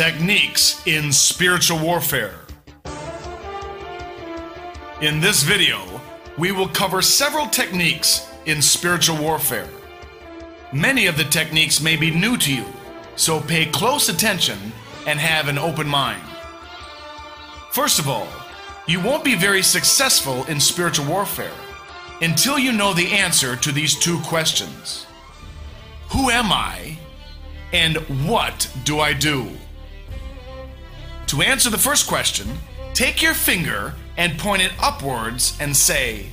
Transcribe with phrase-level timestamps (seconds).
[0.00, 2.32] Techniques in Spiritual Warfare.
[5.02, 6.00] In this video,
[6.38, 9.68] we will cover several techniques in spiritual warfare.
[10.72, 12.64] Many of the techniques may be new to you,
[13.16, 14.72] so pay close attention
[15.06, 16.22] and have an open mind.
[17.70, 18.28] First of all,
[18.86, 21.52] you won't be very successful in spiritual warfare
[22.22, 25.04] until you know the answer to these two questions
[26.12, 26.98] Who am I?
[27.74, 29.58] And what do I do?
[31.30, 32.58] To answer the first question,
[32.92, 36.26] take your finger and point it upwards and say,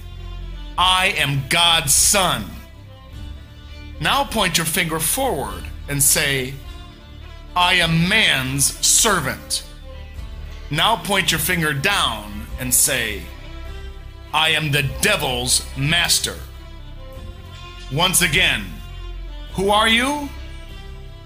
[0.76, 2.46] I am God's Son.
[4.02, 6.56] Now point your finger forward and say,
[7.56, 9.68] I am man's servant.
[10.72, 13.22] Now point your finger down and say,
[14.34, 16.38] I am the devil's master.
[17.94, 18.66] Once again,
[19.54, 20.28] who are you?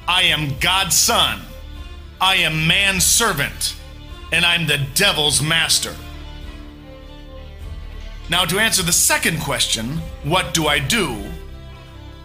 [0.09, 1.39] I am God's son.
[2.21, 3.75] I am man's servant.
[4.31, 5.95] And I'm the devil's master.
[8.29, 11.21] Now, to answer the second question, what do I do?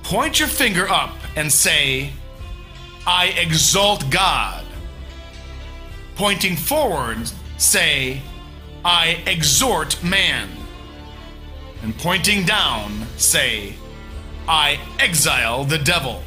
[0.05, 2.13] Point your finger up and say,
[3.07, 4.65] I exalt God.
[6.15, 8.21] Pointing forward, say,
[8.85, 10.49] I exhort man.
[11.83, 13.75] And pointing down, say,
[14.47, 16.23] I exile the devil.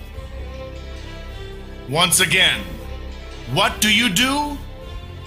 [1.88, 2.62] Once again,
[3.54, 4.58] what do you do?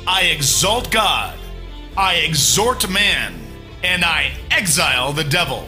[0.06, 1.36] I exalt God,
[1.96, 3.34] I exhort man,
[3.82, 5.66] and I exile the devil.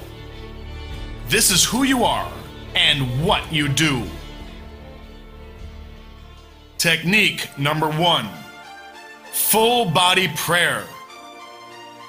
[1.28, 2.30] This is who you are
[2.76, 4.04] and what you do.
[6.78, 8.28] Technique number one
[9.32, 10.84] full body prayer.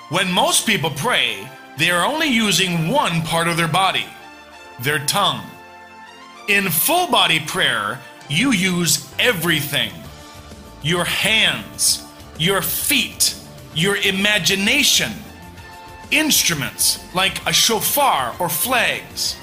[0.09, 4.05] When most people pray, they are only using one part of their body,
[4.79, 5.41] their tongue.
[6.47, 9.91] In full body prayer, you use everything
[10.85, 12.05] your hands,
[12.37, 13.35] your feet,
[13.73, 15.11] your imagination,
[16.11, 19.35] instruments like a shofar or flags,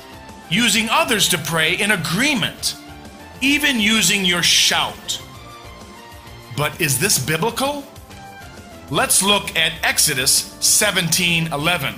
[0.48, 2.76] using others to pray in agreement,
[3.40, 5.20] even using your shout.
[6.56, 7.82] But is this biblical?
[8.88, 11.94] Let's look at Exodus 17:11,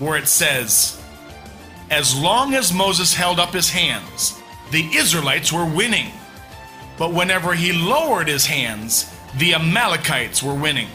[0.00, 1.00] where it says,
[1.88, 4.34] As long as Moses held up his hands,
[4.72, 6.10] the Israelites were winning.
[7.02, 10.86] But whenever he lowered his hands, the Amalekites were winning.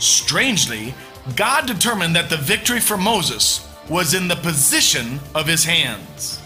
[0.00, 0.94] Strangely,
[1.36, 6.40] God determined that the victory for Moses was in the position of his hands.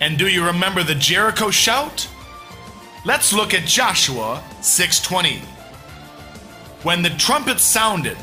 [0.00, 2.08] And do you remember the Jericho shout?
[3.04, 5.42] Let's look at Joshua 6:20.
[6.84, 8.18] When the trumpet sounded,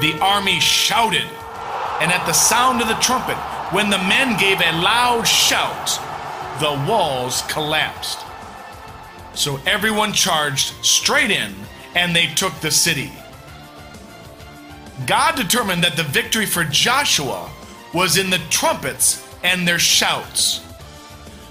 [0.00, 1.28] the army shouted,
[2.00, 3.36] and at the sound of the trumpet,
[3.74, 6.00] when the men gave a loud shout,
[6.62, 8.20] the walls collapsed.
[9.34, 11.52] So everyone charged straight in
[11.96, 13.10] and they took the city.
[15.04, 17.50] God determined that the victory for Joshua
[17.92, 20.64] was in the trumpets and their shouts.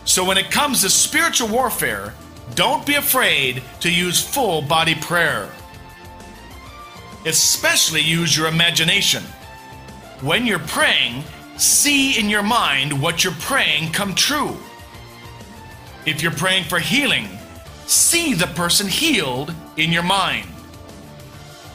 [0.06, 2.14] So when it comes to spiritual warfare,
[2.56, 5.50] don't be afraid to use full body prayer.
[7.26, 9.24] Especially use your imagination.
[10.22, 11.26] When you're praying,
[11.58, 14.56] see in your mind what you're praying come true.
[16.06, 17.28] If you're praying for healing,
[17.86, 20.48] see the person healed in your mind.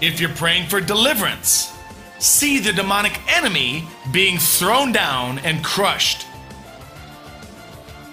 [0.00, 1.72] If you're praying for deliverance,
[2.18, 6.26] see the demonic enemy being thrown down and crushed.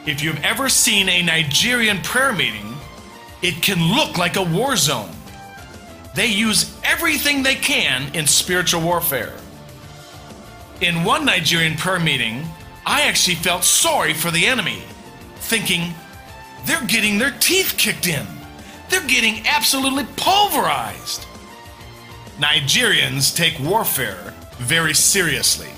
[0.05, 2.75] If you've ever seen a Nigerian prayer meeting,
[3.41, 5.09] it can look like a war zone.
[6.13, 9.33] They use everything they can in spiritual warfare.
[10.79, 12.45] In one Nigerian prayer meeting,
[12.85, 14.83] I actually felt sorry for the enemy,
[15.37, 15.93] thinking,
[16.65, 18.25] they're getting their teeth kicked in.
[18.89, 21.25] They're getting absolutely pulverized.
[22.37, 25.69] Nigerians take warfare very seriously.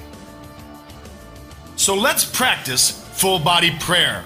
[1.75, 4.23] So let's practice full body prayer.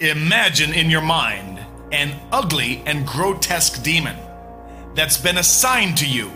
[0.00, 1.58] Imagine in your mind
[1.92, 4.16] an ugly and grotesque demon
[4.94, 6.30] that's been assigned to you.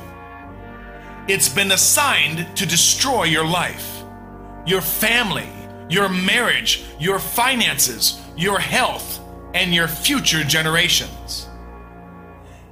[1.29, 4.03] It's been assigned to destroy your life,
[4.67, 5.49] your family,
[5.91, 9.21] your marriage, your finances, your health,
[9.55, 11.49] and your future generations.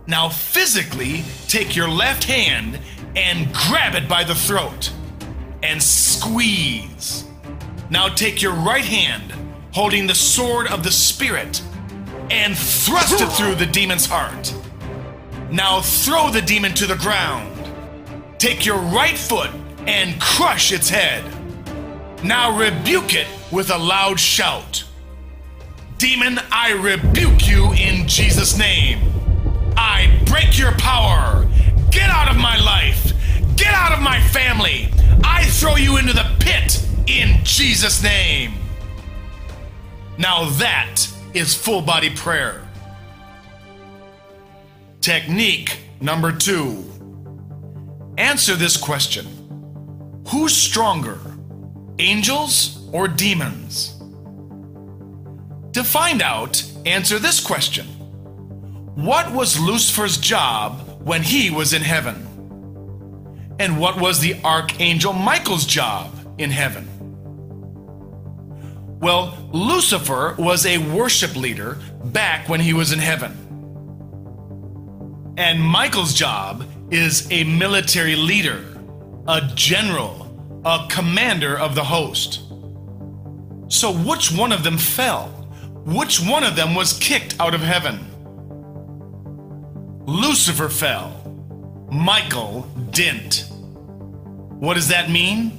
[0.07, 2.79] Now, physically, take your left hand
[3.17, 4.91] and grab it by the throat
[5.63, 7.25] and squeeze.
[7.91, 9.35] Now, take your right hand,
[9.73, 11.61] holding the sword of the Spirit,
[12.31, 14.55] and thrust it through the demon's heart.
[15.51, 17.55] Now, throw the demon to the ground.
[18.39, 19.51] Take your right foot
[19.87, 21.25] and crush its head.
[22.23, 24.85] Now rebuke it with a loud shout.
[25.99, 29.01] Demon, I rebuke you in Jesus' name.
[29.77, 31.49] I break your power.
[31.91, 33.13] Get out of my life.
[33.57, 34.89] Get out of my family.
[35.23, 38.55] I throw you into the pit in Jesus' name.
[40.19, 42.67] Now that is full body prayer.
[45.01, 46.85] Technique number two
[48.19, 49.27] answer this question
[50.29, 51.19] Who's stronger,
[51.99, 53.95] angels or demons?
[55.73, 57.87] To find out, answer this question
[58.95, 62.25] What was Lucifer's job when he was in heaven?
[63.59, 66.87] And what was the archangel Michael's job in heaven?
[69.01, 73.33] Well, Lucifer was a worship leader back when he was in heaven.
[75.37, 78.65] And Michael's job is a military leader,
[79.29, 80.28] a general,
[80.69, 82.43] a commander of the host.
[83.69, 85.29] So, which one of them fell?
[85.87, 88.05] Which one of them was kicked out of heaven?
[90.05, 91.15] Lucifer fell.
[91.91, 93.47] Michael didn't.
[94.61, 95.53] What does that mean?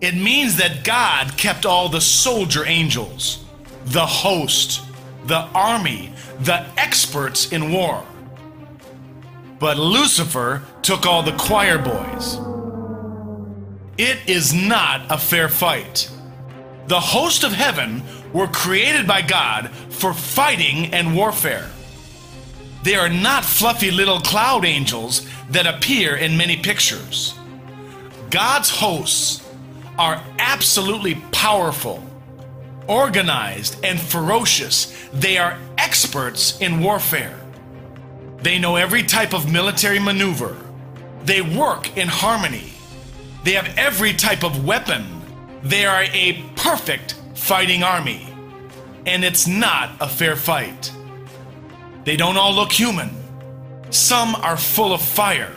[0.00, 3.44] It means that God kept all the soldier angels,
[3.84, 4.80] the host,
[5.26, 8.02] the army, the experts in war.
[9.58, 12.45] But Lucifer took all the choir boys.
[13.98, 16.10] It is not a fair fight.
[16.86, 18.02] The host of heaven
[18.32, 21.70] were created by God for fighting and warfare.
[22.82, 27.34] They are not fluffy little cloud angels that appear in many pictures.
[28.30, 29.44] God's hosts
[29.98, 32.04] are absolutely powerful,
[32.86, 34.94] organized, and ferocious.
[35.12, 37.40] They are experts in warfare.
[38.38, 40.56] They know every type of military maneuver.
[41.24, 42.75] They work in harmony.
[43.46, 45.06] They have every type of weapon.
[45.62, 48.26] They are a perfect fighting army.
[49.06, 50.90] And it's not a fair fight.
[52.02, 53.08] They don't all look human.
[53.90, 55.54] Some are full of fire.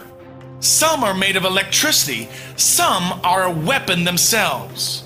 [0.59, 2.29] Some are made of electricity.
[2.57, 5.03] Some are a weapon themselves.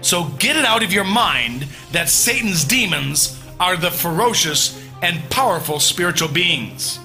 [0.00, 5.78] So get it out of your mind that Satan's demons are the ferocious and powerful
[5.78, 6.98] spiritual beings.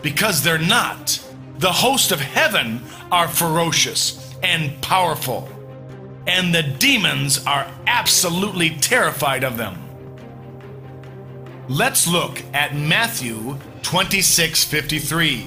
[0.00, 1.20] Because they're not.
[1.58, 5.48] The host of heaven are ferocious and powerful.
[6.26, 9.82] And the demons are absolutely terrified of them.
[11.68, 15.46] Let's look at Matthew 26 53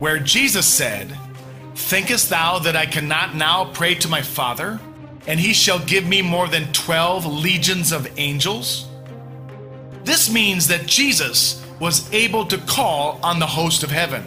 [0.00, 1.16] where Jesus said,
[1.74, 4.80] Thinkest thou that I cannot now pray to my Father,
[5.26, 8.88] and he shall give me more than twelve legions of angels?
[10.02, 14.26] This means that Jesus was able to call on the host of heaven.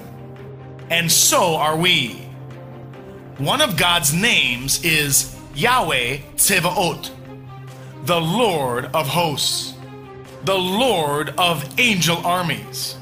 [0.89, 2.21] And so are we.
[3.37, 7.09] One of God's names is Yahweh Tsevaot,
[8.05, 9.73] the Lord of hosts,
[10.43, 12.97] the Lord of angel armies.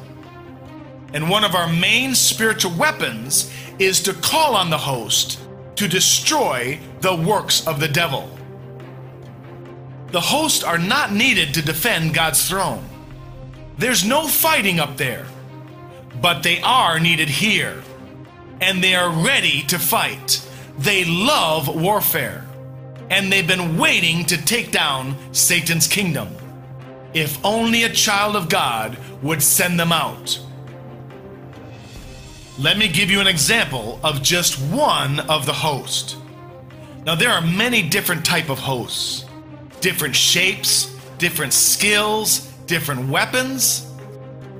[1.13, 5.39] And one of our main spiritual weapons is to call on the host
[5.75, 8.29] to destroy the works of the devil.
[10.11, 12.87] The hosts are not needed to defend God's throne.
[13.77, 15.25] There's no fighting up there,
[16.21, 17.81] but they are needed here.
[18.61, 20.47] And they are ready to fight.
[20.77, 22.45] They love warfare.
[23.09, 26.29] And they've been waiting to take down Satan's kingdom.
[27.13, 30.39] If only a child of God would send them out.
[32.59, 36.17] Let me give you an example of just one of the host.
[37.05, 39.25] Now there are many different type of hosts.
[39.79, 43.90] Different shapes, different skills, different weapons.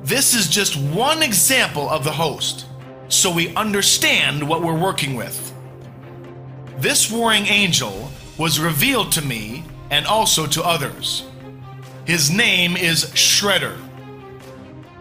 [0.03, 2.65] This is just one example of the host,
[3.07, 5.53] so we understand what we're working with.
[6.79, 11.23] This warring angel was revealed to me and also to others.
[12.05, 13.77] His name is Shredder.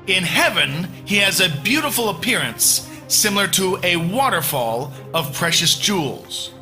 [0.06, 6.52] In heaven, he has a beautiful appearance similar to a waterfall of precious jewels.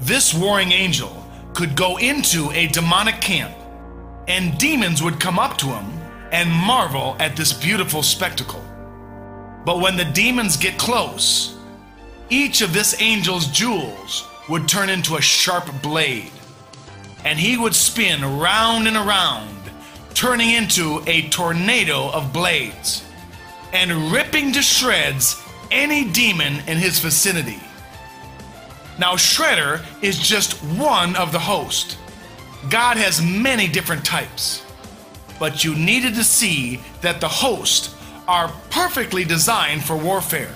[0.00, 3.54] This warring angel could go into a demonic camp,
[4.26, 5.99] and demons would come up to him
[6.32, 8.64] and marvel at this beautiful spectacle.
[9.64, 11.56] But when the demons get close,
[12.28, 16.30] each of this angel's jewels would turn into a sharp blade,
[17.24, 19.48] and he would spin round and around
[20.14, 23.04] turning into a tornado of blades
[23.72, 27.60] and ripping to shreds any demon in his vicinity.
[28.98, 31.96] Now, Shredder is just one of the host.
[32.68, 34.62] God has many different types,
[35.40, 37.96] but you needed to see that the host
[38.28, 40.54] are perfectly designed for warfare.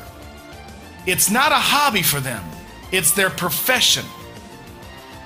[1.07, 2.45] It's not a hobby for them,
[2.93, 4.05] it's their profession.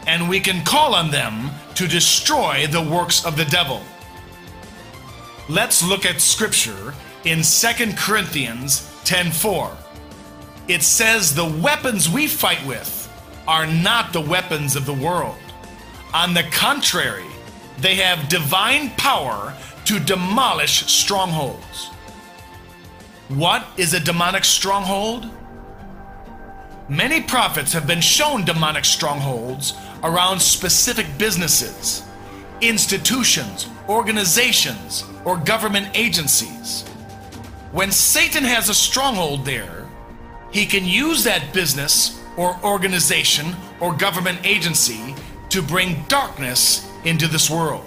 [0.06, 3.82] and we can call on them to destroy the works of the devil.
[5.48, 9.76] Let's look at scripture in 2 Corinthians 10:4.
[10.68, 13.08] It says the weapons we fight with
[13.46, 15.36] are not the weapons of the world.
[16.14, 17.26] On the contrary,
[17.78, 19.54] they have divine power
[19.84, 21.86] to demolish strongholds.
[23.28, 25.30] What is a demonic stronghold?
[26.88, 32.02] Many prophets have been shown demonic strongholds around specific businesses,
[32.60, 36.82] institutions, organizations, or government agencies.
[37.72, 39.86] When Satan has a stronghold there,
[40.50, 45.14] he can use that business or organization or government agency
[45.50, 47.84] to bring darkness into this world.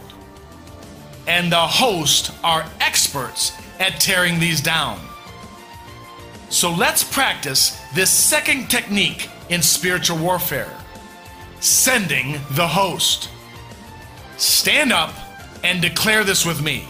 [1.27, 4.99] And the host are experts at tearing these down.
[6.49, 10.69] So let's practice this second technique in spiritual warfare
[11.61, 13.29] sending the host.
[14.37, 15.13] Stand up
[15.63, 16.85] and declare this with me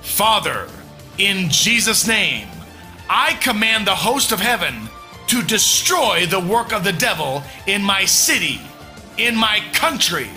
[0.00, 0.68] Father,
[1.18, 2.48] in Jesus' name,
[3.08, 4.88] I command the host of heaven
[5.28, 8.60] to destroy the work of the devil in my city,
[9.18, 10.28] in my country.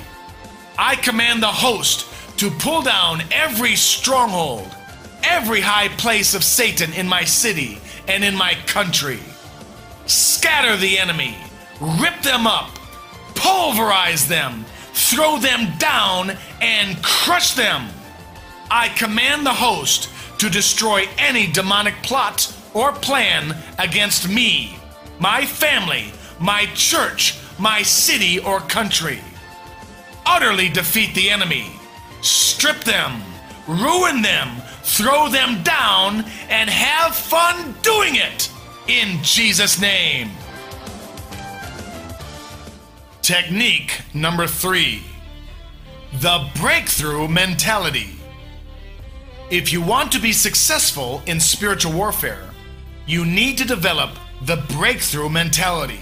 [0.77, 4.75] I command the host to pull down every stronghold,
[5.23, 9.19] every high place of Satan in my city and in my country.
[10.07, 11.37] Scatter the enemy,
[11.79, 12.71] rip them up,
[13.35, 17.87] pulverize them, throw them down, and crush them.
[18.71, 24.75] I command the host to destroy any demonic plot or plan against me,
[25.19, 29.19] my family, my church, my city, or country.
[30.25, 31.71] Utterly defeat the enemy,
[32.21, 33.21] strip them,
[33.67, 38.49] ruin them, throw them down, and have fun doing it
[38.87, 40.29] in Jesus' name.
[43.21, 45.01] Technique number three
[46.19, 48.09] the breakthrough mentality.
[49.49, 52.49] If you want to be successful in spiritual warfare,
[53.07, 54.11] you need to develop
[54.43, 56.01] the breakthrough mentality.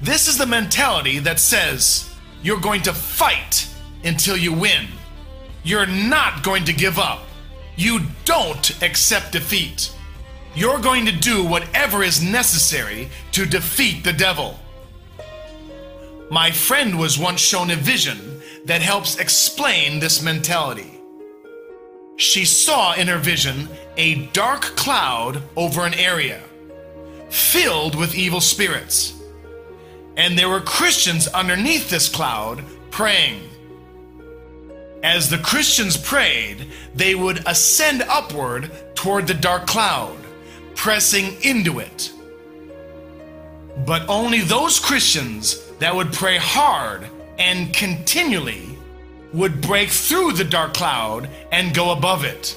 [0.00, 2.15] This is the mentality that says
[2.46, 3.68] you're going to fight
[4.04, 4.86] until you win.
[5.64, 7.24] You're not going to give up.
[7.74, 9.92] You don't accept defeat.
[10.54, 14.60] You're going to do whatever is necessary to defeat the devil.
[16.30, 21.00] My friend was once shown a vision that helps explain this mentality.
[22.16, 26.40] She saw in her vision a dark cloud over an area
[27.28, 29.15] filled with evil spirits.
[30.16, 33.42] And there were Christians underneath this cloud praying.
[35.02, 40.16] As the Christians prayed, they would ascend upward toward the dark cloud,
[40.74, 42.12] pressing into it.
[43.86, 47.06] But only those Christians that would pray hard
[47.38, 48.76] and continually
[49.32, 52.56] would break through the dark cloud and go above it.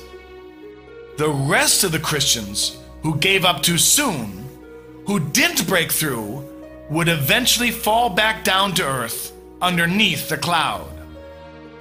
[1.17, 4.47] The rest of the Christians who gave up too soon,
[5.05, 6.48] who didn't break through,
[6.89, 10.87] would eventually fall back down to earth underneath the cloud.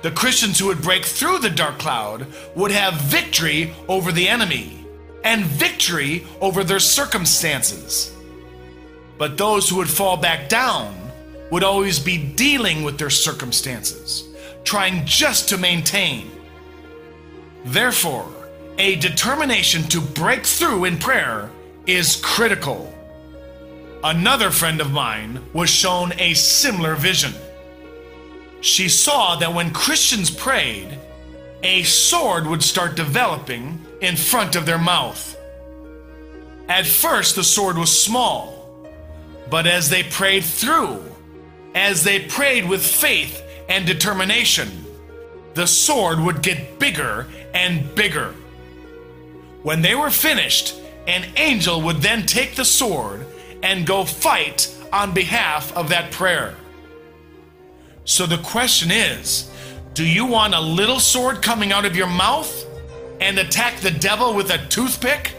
[0.03, 4.85] The Christians who would break through the dark cloud would have victory over the enemy
[5.25, 8.15] and victory over their circumstances.
[9.17, 10.95] But those who would fall back down
[11.51, 14.29] would always be dealing with their circumstances
[14.69, 16.31] trying just to maintain.
[17.65, 18.29] Therefore,
[18.77, 21.51] a determination to break through in prayer
[21.87, 22.95] is critical.
[24.05, 27.33] Another friend of mine was shown a similar vision.
[28.61, 30.97] She saw that when Christians prayed,
[31.65, 35.37] a sword would start developing in front of their mouth.
[36.69, 38.87] At first, the sword was small,
[39.51, 41.03] but as they prayed through,
[41.75, 44.85] as they prayed with faith and determination,
[45.55, 48.33] the sword would get bigger and bigger.
[49.65, 50.77] When they were finished,
[51.09, 53.27] an angel would then take the sword
[53.63, 56.55] and go fight on behalf of that prayer.
[58.05, 59.51] So the question is
[59.95, 62.65] do you want a little sword coming out of your mouth
[63.21, 65.35] and attack the devil with a toothpick?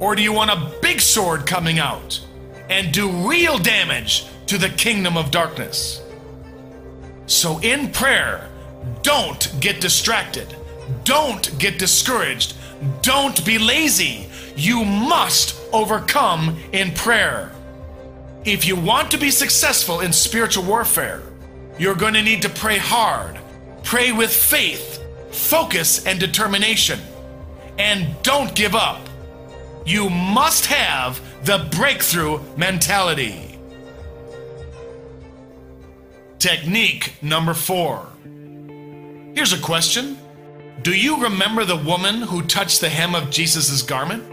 [0.00, 2.20] Or do you want a big sword coming out
[2.70, 6.00] and do real damage to the kingdom of darkness?
[7.26, 8.48] So, in prayer,
[9.02, 10.56] don't get distracted.
[11.04, 12.54] Don't get discouraged.
[13.00, 14.28] Don't be lazy.
[14.56, 17.52] You must overcome in prayer.
[18.44, 21.22] If you want to be successful in spiritual warfare,
[21.78, 23.38] you're going to need to pray hard,
[23.82, 26.98] pray with faith, focus, and determination.
[27.78, 29.08] And don't give up.
[29.86, 33.58] You must have the breakthrough mentality.
[36.38, 38.06] Technique number four.
[39.34, 40.18] Here's a question
[40.82, 44.31] Do you remember the woman who touched the hem of Jesus' garment?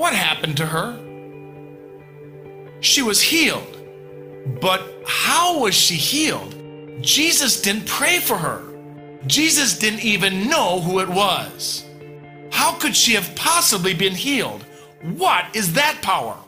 [0.00, 0.98] What happened to her?
[2.80, 3.76] She was healed.
[4.58, 6.54] But how was she healed?
[7.02, 8.62] Jesus didn't pray for her.
[9.26, 11.84] Jesus didn't even know who it was.
[12.50, 14.64] How could she have possibly been healed?
[15.02, 16.38] What is that power?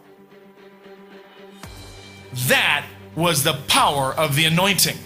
[2.47, 4.97] That was the power of the anointing.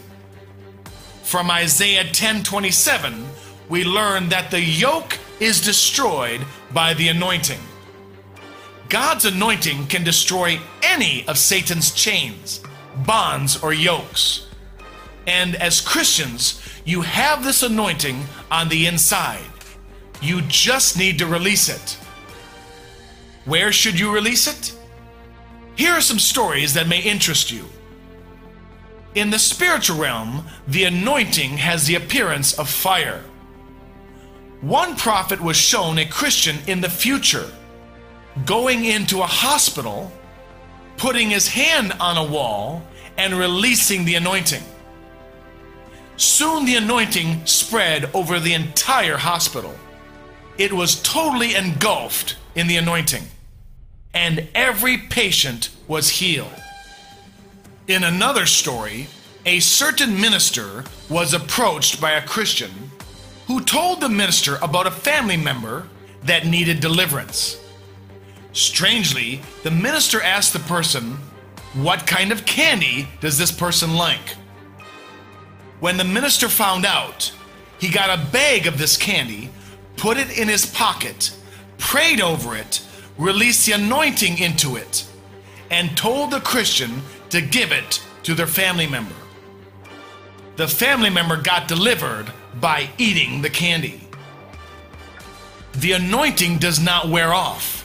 [1.25, 3.27] From Isaiah 10:27,
[3.69, 7.59] we learn that the yoke is destroyed by the anointing.
[8.89, 12.61] God's anointing can destroy any of Satan's chains,
[13.05, 14.47] bonds, or yokes.
[15.27, 19.41] And as Christians, you have this anointing on the inside.
[20.23, 21.99] You just need to release it.
[23.45, 24.75] Where should you release it?
[25.75, 27.65] Here are some stories that may interest you.
[29.15, 33.23] In the spiritual realm, the anointing has the appearance of fire.
[34.61, 37.51] One prophet was shown a Christian in the future
[38.45, 40.13] going into a hospital,
[40.97, 42.83] putting his hand on a wall,
[43.17, 44.63] and releasing the anointing.
[46.17, 49.75] Soon the anointing spread over the entire hospital.
[50.59, 53.25] It was totally engulfed in the anointing,
[54.15, 56.53] and every patient was healed.
[57.87, 59.09] In another story,
[59.45, 62.71] a certain minister was approached by a Christian
[63.47, 65.87] who told the minister about a family member
[66.25, 67.57] that needed deliverance.
[68.57, 71.19] Strangely, the minister asked the person,
[71.75, 74.31] What kind of candy does this person like?
[75.81, 77.31] When the minister found out,
[77.79, 79.51] he got a bag of this candy,
[79.99, 81.37] put it in his pocket,
[81.77, 82.83] prayed over it,
[83.19, 85.07] released the anointing into it,
[85.71, 89.15] and told the Christian to give it to their family member.
[90.57, 94.09] The family member got delivered by eating the candy.
[95.75, 97.83] The anointing does not wear off.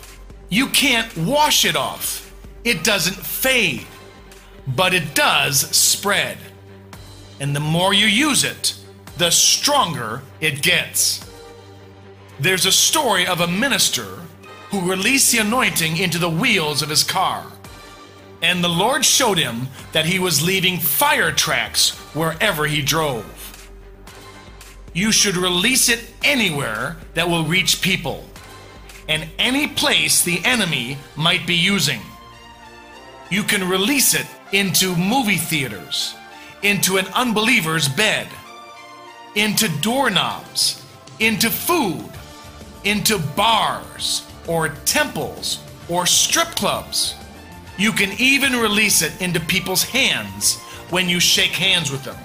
[0.52, 2.30] You can't wash it off.
[2.66, 3.88] It doesn't fade,
[4.68, 6.38] but it does spread.
[7.40, 8.76] And the more you use it,
[9.18, 11.26] the stronger it gets.
[12.38, 14.20] There's a story of a minister
[14.72, 17.46] who released the anointing into the wheels of his car.
[18.42, 23.72] And the Lord showed him that he was leaving fire tracks wherever he drove.
[24.94, 28.26] You should release it anywhere that will reach people
[29.12, 32.00] and any place the enemy might be using.
[33.30, 36.16] You can release it into movie theaters,
[36.64, 38.30] into an unbeliever's bed,
[39.36, 40.86] into doorknobs,
[41.20, 42.10] into food,
[42.86, 47.16] into bars or temples or strip clubs.
[47.78, 50.58] You can even release it into people's hands
[50.90, 52.18] when you shake hands with them.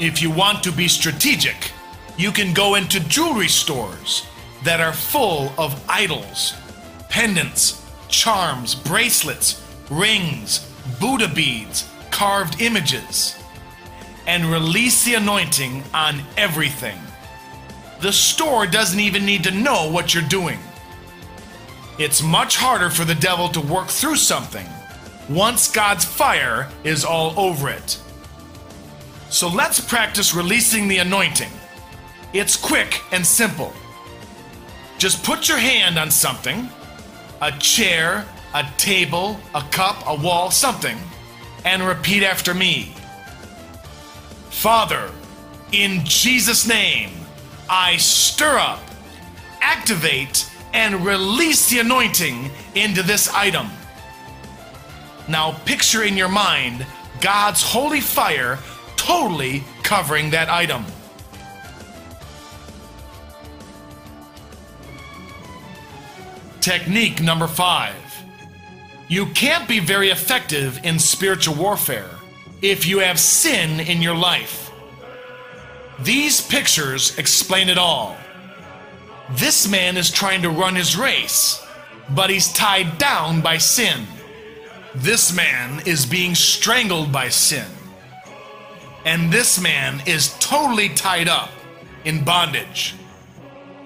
[0.00, 1.70] If you want to be strategic,
[2.16, 4.26] you can go into jewelry stores
[4.64, 6.54] that are full of idols,
[7.08, 13.38] pendants, charms, bracelets, rings, Buddha beads, carved images,
[14.26, 16.98] and release the anointing on everything.
[18.00, 20.58] The store doesn't even need to know what you're doing.
[21.98, 24.66] It's much harder for the devil to work through something
[25.28, 28.00] once God's fire is all over it.
[29.28, 31.50] So let's practice releasing the anointing.
[32.32, 33.72] It's quick and simple.
[35.00, 36.68] Just put your hand on something
[37.40, 40.98] a chair, a table, a cup, a wall, something
[41.64, 42.94] and repeat after me
[44.50, 45.10] Father,
[45.72, 47.12] in Jesus' name,
[47.70, 48.82] I stir up,
[49.62, 53.68] activate, and release the anointing into this item.
[55.28, 56.84] Now picture in your mind
[57.22, 58.58] God's holy fire
[58.96, 60.84] totally covering that item.
[66.60, 67.94] Technique number five.
[69.08, 72.10] You can't be very effective in spiritual warfare
[72.60, 74.70] if you have sin in your life.
[76.00, 78.16] These pictures explain it all.
[79.30, 81.64] This man is trying to run his race,
[82.10, 84.06] but he's tied down by sin.
[84.94, 87.66] This man is being strangled by sin.
[89.06, 91.50] And this man is totally tied up
[92.04, 92.94] in bondage.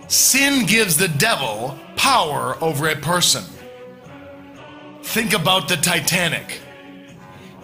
[0.09, 3.45] Sin gives the devil power over a person.
[5.03, 6.61] Think about the Titanic.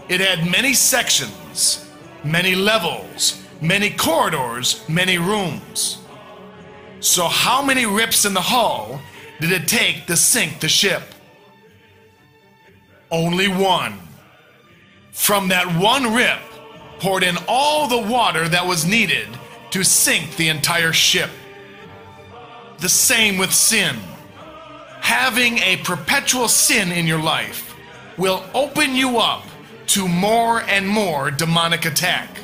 [0.08, 1.88] It had many sections,
[2.24, 5.98] many levels, many corridors, many rooms.
[7.00, 9.00] So, how many rips in the hull
[9.40, 11.02] did it take to sink the ship?
[13.10, 13.98] Only one.
[15.12, 16.40] From that one rip,
[16.98, 19.28] poured in all the water that was needed
[19.70, 21.30] to sink the entire ship.
[22.78, 23.96] The same with sin.
[25.10, 27.74] Having a perpetual sin in your life
[28.16, 29.44] will open you up
[29.88, 32.38] to more and more demonic attack.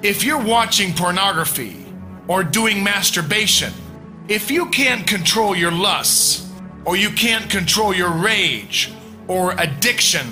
[0.00, 1.76] If you're watching pornography
[2.26, 3.70] or doing masturbation,
[4.28, 6.50] if you can't control your lusts,
[6.86, 8.90] or you can't control your rage,
[9.28, 10.26] or addiction,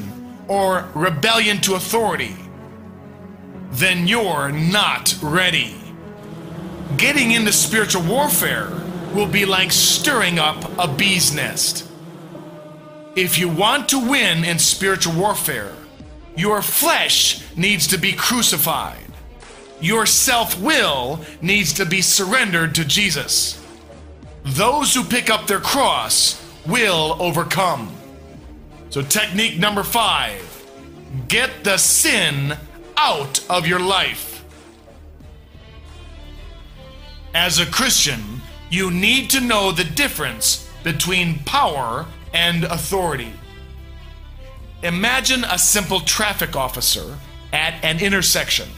[0.48, 2.34] or rebellion to authority,
[3.72, 5.76] then you're not ready.
[6.96, 8.72] Getting into spiritual warfare
[9.14, 11.86] will be like stirring up a bee's nest.
[13.16, 15.72] If you want to win in spiritual warfare,
[16.36, 19.04] your flesh needs to be crucified.
[19.80, 23.60] Your self will needs to be surrendered to Jesus.
[24.44, 27.94] Those who pick up their cross will overcome.
[28.90, 30.46] So, technique number five
[31.28, 32.56] get the sin
[32.96, 34.44] out of your life.
[37.34, 38.39] As a Christian,
[38.70, 43.32] you need to know the difference between power and authority.
[44.82, 47.18] Imagine a simple traffic officer
[47.52, 48.68] at an intersection,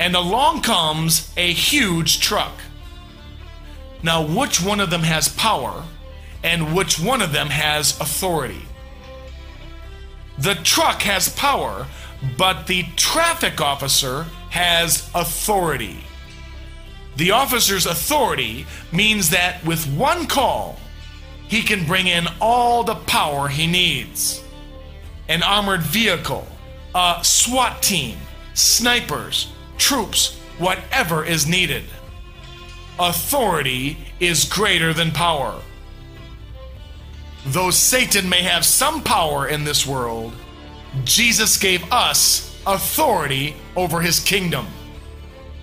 [0.00, 2.52] and along comes a huge truck.
[4.02, 5.84] Now, which one of them has power
[6.42, 8.62] and which one of them has authority?
[10.38, 11.86] The truck has power,
[12.36, 16.02] but the traffic officer has authority.
[17.16, 20.78] The officer's authority means that with one call,
[21.48, 24.42] he can bring in all the power he needs.
[25.28, 26.46] An armored vehicle,
[26.94, 28.16] a SWAT team,
[28.54, 31.84] snipers, troops, whatever is needed.
[32.98, 35.60] Authority is greater than power.
[37.46, 40.32] Though Satan may have some power in this world,
[41.04, 44.66] Jesus gave us authority over his kingdom.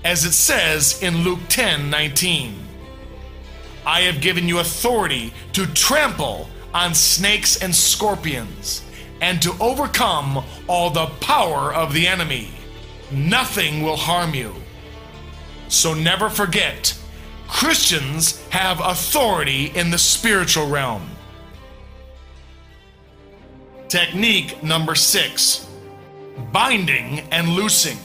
[0.04, 2.56] As it says in Luke 10 19,
[3.86, 8.84] I have given you authority to trample on snakes and scorpions
[9.22, 12.50] and to overcome all the power of the enemy.
[13.12, 14.56] Nothing will harm you.
[15.68, 16.98] So never forget
[17.48, 21.10] Christians have authority in the spiritual realm.
[23.88, 25.66] Technique number six
[26.54, 27.98] binding and loosing.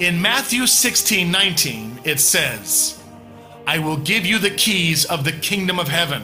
[0.00, 3.00] In Matthew 16 19, it says,
[3.64, 6.22] I will give you the keys of the kingdom of heaven.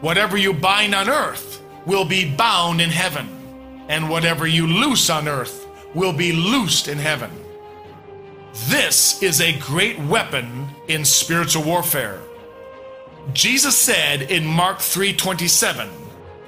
[0.00, 3.28] Whatever you bind on earth will be bound in heaven,
[3.88, 7.30] and whatever you loose on earth will be loosed in heaven.
[8.68, 12.20] This is a great weapon in spiritual warfare.
[13.32, 15.88] Jesus said in Mark 3:27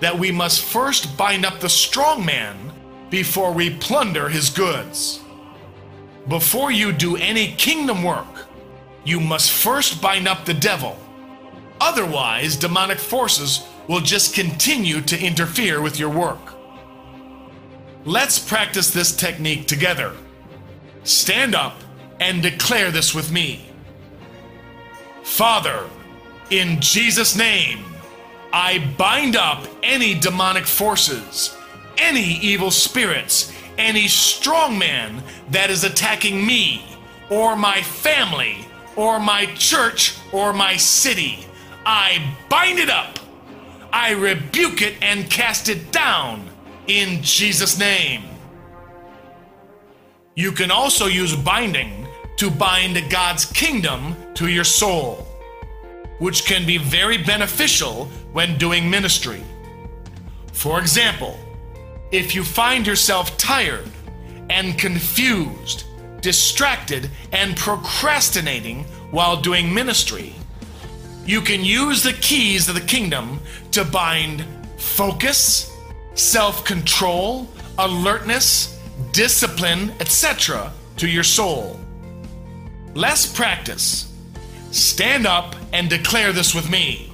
[0.01, 2.73] that we must first bind up the strong man
[3.11, 5.22] before we plunder his goods.
[6.29, 8.47] Before you do any kingdom work,
[9.05, 10.97] you must first bind up the devil.
[11.81, 16.55] Otherwise, demonic forces will just continue to interfere with your work.
[18.05, 20.13] Let's practice this technique together.
[21.03, 21.75] Stand up
[22.21, 23.67] and declare this with me.
[25.25, 25.89] Father,
[26.51, 27.85] in Jesus' name,
[28.53, 31.57] I bind up any demonic forces,
[31.99, 36.85] any evil spirits, any strong man that is attacking me,
[37.31, 38.57] or my family,
[38.97, 41.47] or my church, or my city.
[41.85, 43.19] I bind it up.
[43.93, 46.49] I rebuke it and cast it down
[46.87, 48.23] in Jesus' name.
[50.35, 52.07] You can also use binding
[52.37, 55.27] to bind God's kingdom to your soul
[56.23, 59.43] which can be very beneficial when doing ministry.
[60.53, 61.37] For example,
[62.13, 63.89] if you find yourself tired
[64.51, 65.85] and confused,
[66.21, 70.35] distracted, and procrastinating while doing ministry,
[71.27, 73.41] you can use the keys of the kingdom
[73.73, 74.45] to bind
[74.77, 75.71] focus,
[76.15, 77.49] self control,
[77.79, 78.79] alertness,
[79.13, 81.81] discipline, etc., to your soul.
[82.95, 84.13] Less practice
[84.73, 87.13] Stand up and declare this with me.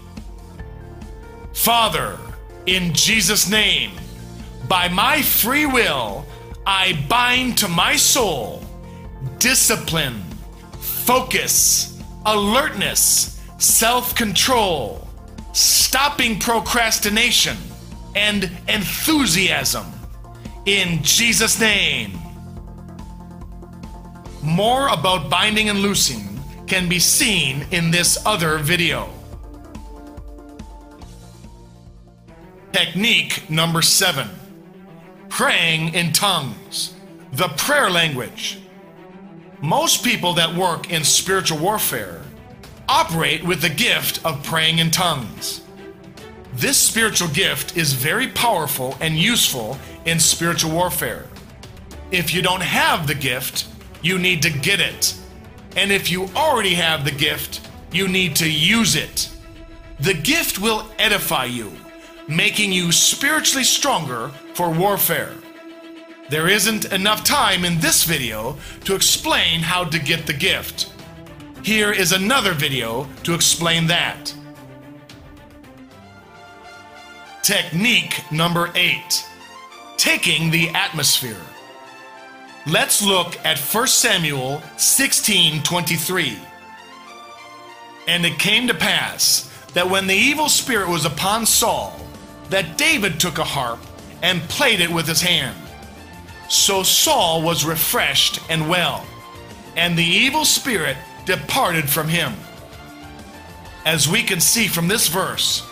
[1.53, 2.17] Father,
[2.67, 3.91] in Jesus' name,
[4.68, 6.26] by my free will,
[6.66, 8.62] I bind to my soul
[9.38, 10.22] discipline,
[10.78, 15.09] focus, alertness, self control,
[15.52, 17.57] stopping procrastination,
[18.14, 19.87] and enthusiasm.
[20.66, 22.18] In Jesus' name.
[24.42, 29.09] More about binding and loosing can be seen in this other video.
[32.72, 34.28] Technique number seven
[35.29, 36.95] praying in tongues.
[37.33, 38.59] The prayer language.
[39.61, 42.23] Most people that work in spiritual warfare
[42.88, 45.62] operate with the gift of praying in tongues.
[46.55, 51.27] This spiritual gift is very powerful and useful in spiritual warfare.
[52.11, 53.67] If you don't have the gift,
[54.03, 55.14] you need to get it.
[55.77, 59.31] And if you already have the gift, you need to use it.
[60.01, 61.73] The gift will edify you,
[62.29, 65.33] making you spiritually stronger for warfare.
[66.29, 70.93] There isn't enough time in this video to explain how to get the gift.
[71.62, 74.35] Here is another video to explain that.
[77.43, 79.25] Technique number eight
[79.97, 81.41] taking the atmosphere.
[82.67, 86.38] Let's look at 1 Samuel 16 23.
[88.07, 92.08] And it came to pass that when the evil spirit was upon Saul,
[92.51, 93.81] that David took a harp
[94.23, 95.57] and played it with his hand.
[96.49, 99.07] So Saul was refreshed and well,
[99.77, 102.33] and the evil spirit departed from him.
[103.85, 105.67] As we can see from this verse,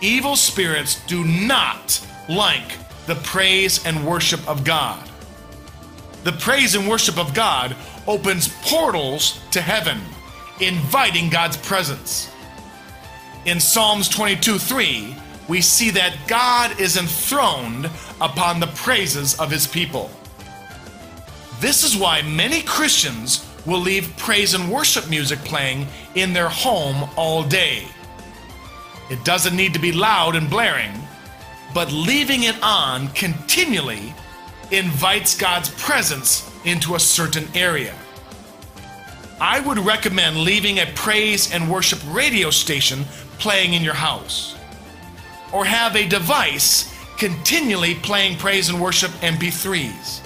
[0.00, 5.08] evil spirits do not like the praise and worship of God.
[6.24, 7.76] The praise and worship of God
[8.08, 10.00] opens portals to heaven,
[10.60, 12.30] inviting God's presence.
[13.44, 15.16] In Psalms 22 3,
[15.48, 17.86] we see that God is enthroned
[18.20, 20.10] upon the praises of his people.
[21.60, 27.08] This is why many Christians will leave praise and worship music playing in their home
[27.16, 27.86] all day.
[29.10, 30.92] It doesn't need to be loud and blaring,
[31.72, 34.14] but leaving it on continually
[34.70, 37.94] invites God's presence into a certain area.
[39.40, 43.04] I would recommend leaving a praise and worship radio station
[43.38, 44.55] playing in your house.
[45.56, 50.20] Or have a device continually playing praise and worship MP3s.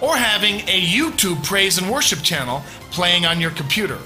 [0.00, 3.98] Or having a YouTube praise and worship channel playing on your computer.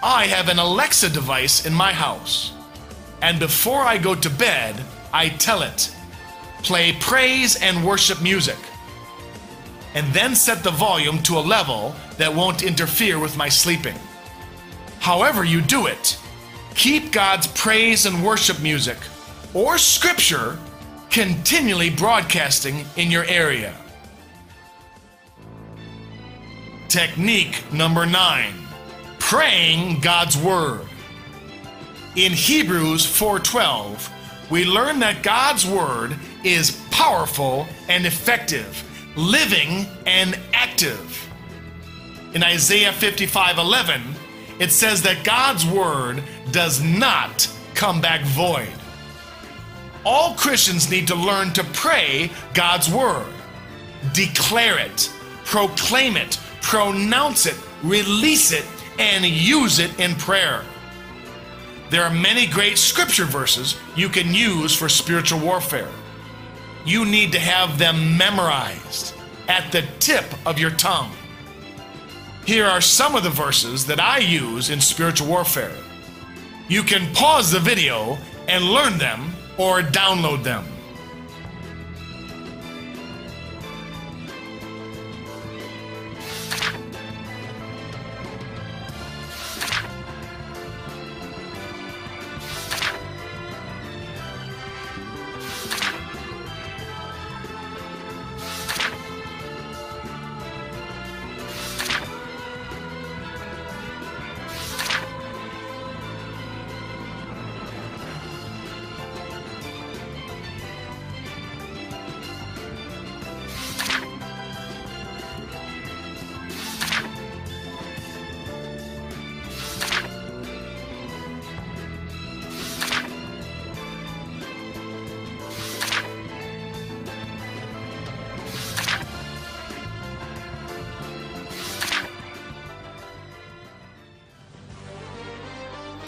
[0.00, 2.52] I have an Alexa device in my house.
[3.20, 4.80] And before I go to bed,
[5.12, 5.92] I tell it,
[6.62, 8.58] play praise and worship music.
[9.94, 13.98] And then set the volume to a level that won't interfere with my sleeping.
[15.00, 16.16] However, you do it,
[16.74, 18.98] keep God's praise and worship music
[19.52, 20.58] or scripture
[21.10, 23.74] continually broadcasting in your area.
[26.88, 28.54] Technique number nine
[29.18, 30.86] praying God's Word.
[32.14, 34.08] In Hebrews 4:12,
[34.50, 38.84] we learn that God's word is powerful and effective,
[39.16, 41.28] living and active.
[42.34, 44.13] In Isaiah 55:11,
[44.58, 48.72] it says that God's word does not come back void.
[50.04, 53.26] All Christians need to learn to pray God's word.
[54.12, 55.12] Declare it,
[55.44, 58.66] proclaim it, pronounce it, release it,
[58.98, 60.62] and use it in prayer.
[61.90, 65.90] There are many great scripture verses you can use for spiritual warfare.
[66.84, 69.14] You need to have them memorized
[69.48, 71.12] at the tip of your tongue.
[72.46, 75.72] Here are some of the verses that I use in spiritual warfare.
[76.68, 80.66] You can pause the video and learn them or download them.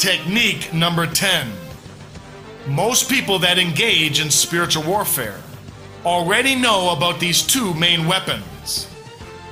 [0.06, 1.50] Technique number 10.
[2.68, 5.42] Most people that engage in spiritual warfare
[6.04, 8.88] already know about these two main weapons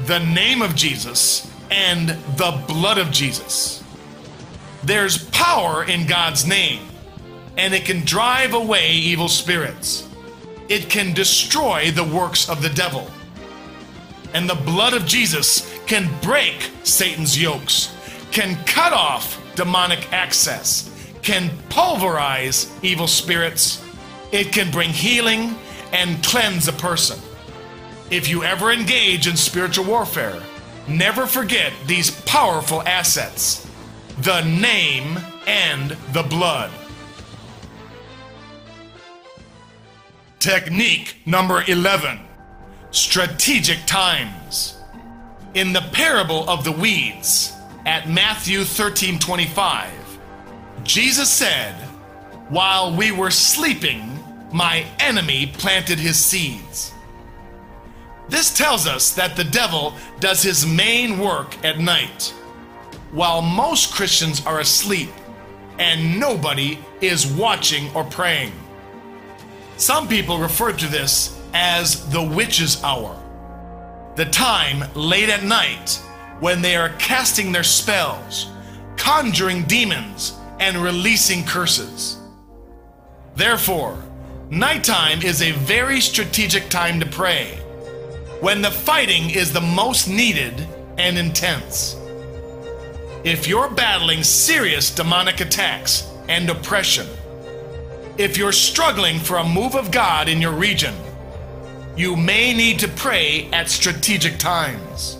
[0.06, 3.82] the name of Jesus and the blood of Jesus.
[4.84, 6.86] There's power in God's name,
[7.56, 10.08] and it can drive away evil spirits.
[10.68, 13.10] It can destroy the works of the devil.
[14.34, 17.92] And the blood of Jesus can break Satan's yokes,
[18.30, 20.90] can cut off demonic access,
[21.22, 23.84] can pulverize evil spirits,
[24.32, 25.56] it can bring healing
[25.92, 27.18] and cleanse a person.
[28.10, 30.42] If you ever engage in spiritual warfare,
[30.86, 33.64] never forget these powerful assets
[34.18, 36.70] the name and the blood.
[40.38, 42.20] Technique number 11
[42.90, 44.76] Strategic Times.
[45.54, 47.53] In the parable of the weeds
[47.86, 49.90] at Matthew 13 25,
[50.82, 51.74] Jesus said,
[52.48, 54.18] While we were sleeping,
[54.52, 56.92] my enemy planted his seeds.
[58.28, 62.30] This tells us that the devil does his main work at night,
[63.12, 65.10] while most Christians are asleep
[65.78, 68.52] and nobody is watching or praying.
[69.76, 73.20] Some people refer to this as the witch's hour,
[74.14, 76.00] the time late at night
[76.40, 78.50] when they are casting their spells,
[78.96, 82.18] conjuring demons, and releasing curses.
[83.36, 84.02] Therefore,
[84.50, 87.58] nighttime is a very strategic time to pray
[88.40, 90.68] when the fighting is the most needed
[90.98, 91.96] and intense.
[93.24, 97.06] If you're battling serious demonic attacks and oppression,
[98.18, 100.94] if you're struggling for a move of God in your region,
[101.96, 105.18] you may need to pray at strategic times.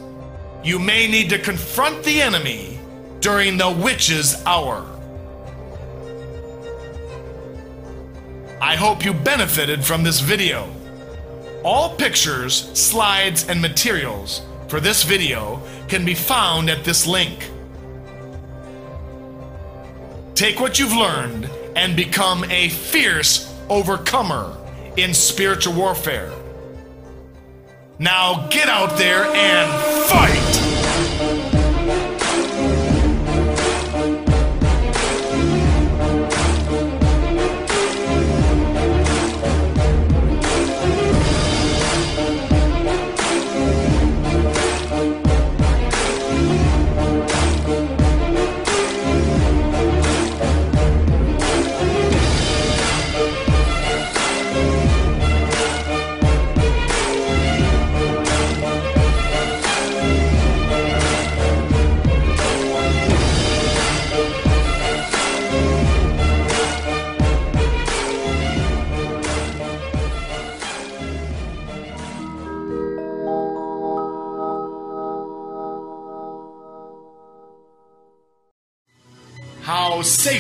[0.64, 2.78] You may need to confront the enemy
[3.20, 4.86] during the witch's hour.
[8.62, 10.74] I hope you benefited from this video.
[11.62, 17.50] All pictures, slides, and materials for this video can be found at this link.
[20.34, 24.56] Take what you've learned and become a fierce overcomer
[24.96, 26.32] in spiritual warfare.
[27.98, 29.70] Now get out there and
[30.08, 30.73] fight!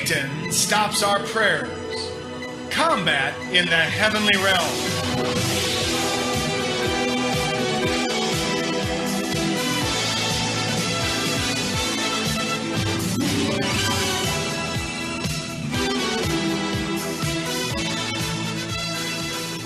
[0.06, 2.12] Satan stops our prayers.
[2.68, 4.58] Combat in the heavenly realm.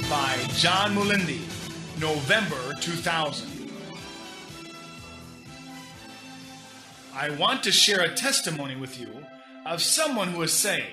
[0.08, 1.40] By John Mulinde,
[2.00, 3.72] November 2000.
[7.12, 9.08] I want to share a testimony with you
[9.68, 10.86] of someone who was saved,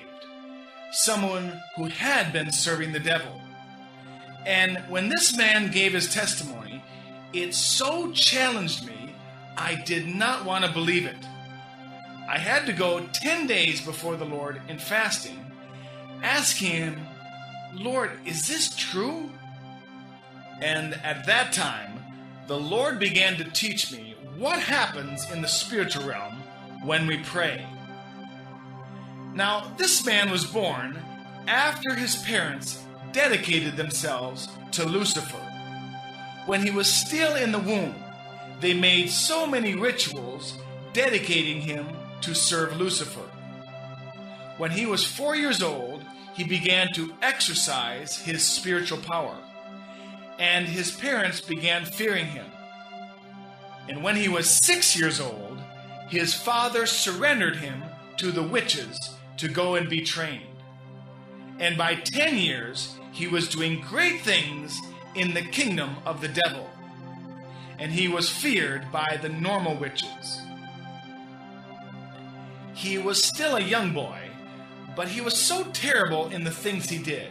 [0.92, 3.40] someone who had been serving the devil.
[4.44, 6.84] And when this man gave his testimony,
[7.32, 9.14] it so challenged me,
[9.56, 11.16] I did not want to believe it.
[12.28, 15.38] I had to go 10 days before the Lord in fasting,
[16.22, 17.00] asking him,
[17.74, 19.30] Lord, is this true?
[20.60, 21.98] And at that time,
[22.46, 26.42] the Lord began to teach me what happens in the spiritual realm
[26.84, 27.64] when we pray.
[29.36, 30.98] Now, this man was born
[31.46, 35.36] after his parents dedicated themselves to Lucifer.
[36.46, 37.94] When he was still in the womb,
[38.60, 40.56] they made so many rituals
[40.94, 41.86] dedicating him
[42.22, 43.28] to serve Lucifer.
[44.56, 49.36] When he was four years old, he began to exercise his spiritual power,
[50.38, 52.46] and his parents began fearing him.
[53.86, 55.60] And when he was six years old,
[56.08, 57.82] his father surrendered him
[58.16, 60.42] to the witches to go and be trained.
[61.58, 64.78] And by 10 years, he was doing great things
[65.14, 66.68] in the kingdom of the devil.
[67.78, 70.40] And he was feared by the normal witches.
[72.74, 74.18] He was still a young boy,
[74.94, 77.28] but he was so terrible in the things he did.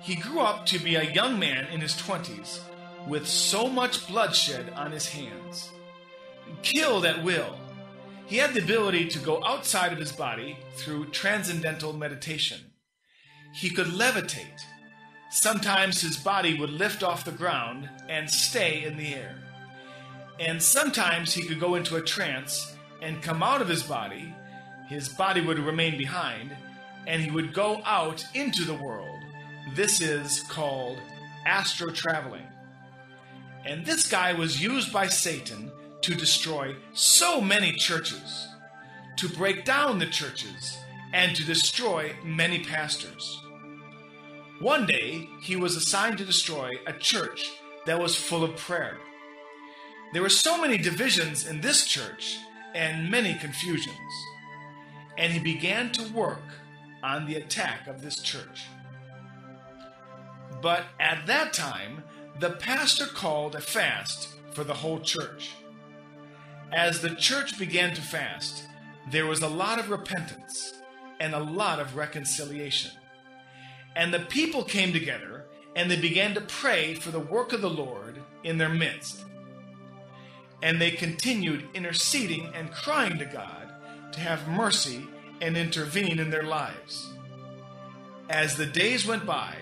[0.00, 2.60] He grew up to be a young man in his 20s
[3.06, 5.70] with so much bloodshed on his hands.
[6.62, 7.58] Killed at will,
[8.26, 12.58] he had the ability to go outside of his body through transcendental meditation.
[13.52, 14.60] He could levitate.
[15.30, 19.36] Sometimes his body would lift off the ground and stay in the air.
[20.40, 24.34] And sometimes he could go into a trance and come out of his body.
[24.88, 26.56] His body would remain behind,
[27.06, 29.20] and he would go out into the world.
[29.74, 30.98] This is called
[31.46, 32.46] astro traveling.
[33.64, 35.70] And this guy was used by Satan
[36.04, 38.46] to destroy so many churches,
[39.16, 40.76] to break down the churches,
[41.14, 43.40] and to destroy many pastors.
[44.60, 47.50] One day, he was assigned to destroy a church
[47.86, 48.98] that was full of prayer.
[50.12, 52.36] There were so many divisions in this church
[52.74, 53.96] and many confusions.
[55.16, 56.42] And he began to work
[57.02, 58.66] on the attack of this church.
[60.60, 62.04] But at that time,
[62.40, 65.52] the pastor called a fast for the whole church.
[66.72, 68.64] As the church began to fast,
[69.10, 70.74] there was a lot of repentance
[71.20, 72.90] and a lot of reconciliation.
[73.96, 75.44] And the people came together
[75.76, 79.24] and they began to pray for the work of the Lord in their midst.
[80.62, 83.72] And they continued interceding and crying to God
[84.12, 85.06] to have mercy
[85.40, 87.12] and intervene in their lives.
[88.30, 89.56] As the days went by,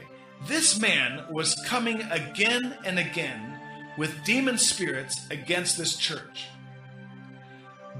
[0.47, 3.59] this man was coming again and again
[3.99, 6.49] with demon spirits against this church.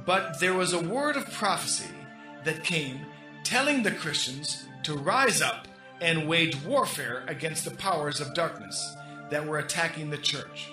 [0.05, 1.91] But there was a word of prophecy
[2.45, 3.07] that came
[3.45, 5.69] telling the Christians to rise up
[6.01, 8.97] and wage warfare against the powers of darkness
[9.31, 10.73] that were attacking the church.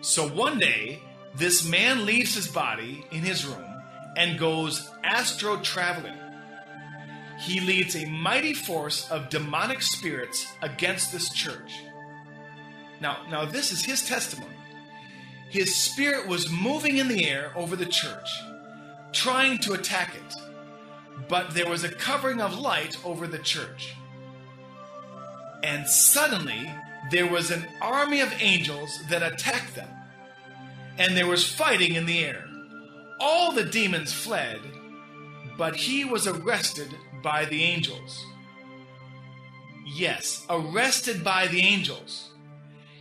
[0.00, 1.00] So one day,
[1.34, 3.82] this man leaves his body in his room
[4.16, 6.16] and goes astro traveling.
[7.40, 11.82] He leads a mighty force of demonic spirits against this church.
[13.00, 14.54] Now, now this is his testimony.
[15.52, 18.26] His spirit was moving in the air over the church,
[19.12, 20.34] trying to attack it,
[21.28, 23.94] but there was a covering of light over the church.
[25.62, 26.72] And suddenly,
[27.10, 29.90] there was an army of angels that attacked them,
[30.96, 32.48] and there was fighting in the air.
[33.20, 34.58] All the demons fled,
[35.58, 38.24] but he was arrested by the angels.
[39.84, 42.30] Yes, arrested by the angels.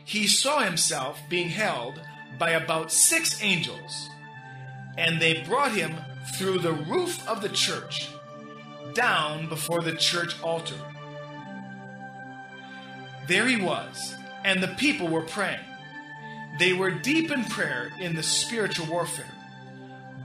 [0.04, 2.02] He saw himself being held
[2.42, 4.10] by about six angels,
[4.98, 5.96] and they brought him
[6.36, 8.10] through the roof of the church
[8.96, 10.74] down before the church altar.
[13.28, 15.60] There he was, and the people were praying.
[16.58, 19.32] They were deep in prayer in the spiritual warfare,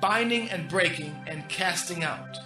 [0.00, 2.38] binding and breaking and casting out.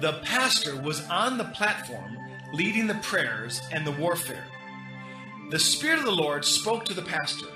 [0.00, 2.16] The pastor was on the platform
[2.54, 4.46] leading the prayers and the warfare.
[5.50, 7.48] The Spirit of the Lord spoke to the pastor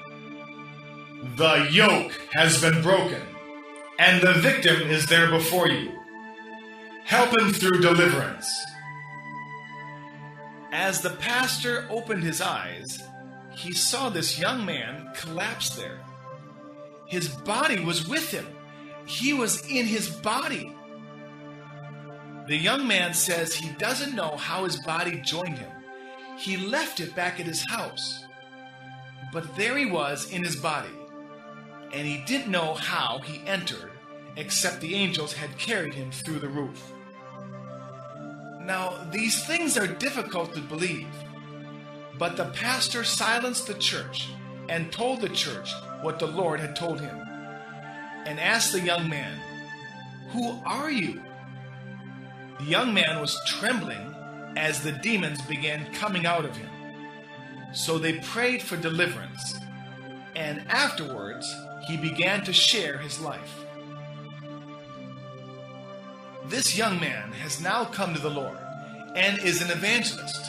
[1.23, 3.21] The yoke has been broken,
[3.99, 5.93] and the victim is there before you.
[7.05, 8.49] Help him through deliverance.
[10.73, 13.03] As the pastor opened his eyes,
[13.53, 16.01] he saw this young man collapse there.
[17.07, 18.47] His body was with him,
[19.05, 20.75] he was in his body.
[22.47, 25.71] The young man says he doesn't know how his body joined him.
[26.39, 28.25] He left it back at his house.
[29.33, 30.89] But there he was in his body,
[31.93, 33.91] and he didn't know how he entered,
[34.37, 36.93] except the angels had carried him through the roof.
[38.65, 41.09] Now, these things are difficult to believe,
[42.19, 44.29] but the pastor silenced the church
[44.69, 45.73] and told the church
[46.03, 47.17] what the Lord had told him,
[48.27, 49.41] and asked the young man,
[50.31, 51.21] Who are you?
[52.61, 54.15] The young man was trembling
[54.57, 56.71] as the demons began coming out of him.
[57.73, 59.59] So they prayed for deliverance,
[60.37, 61.53] and afterwards
[61.91, 63.65] he began to share his life.
[66.47, 68.57] This young man has now come to the Lord
[69.17, 70.41] and is an evangelist,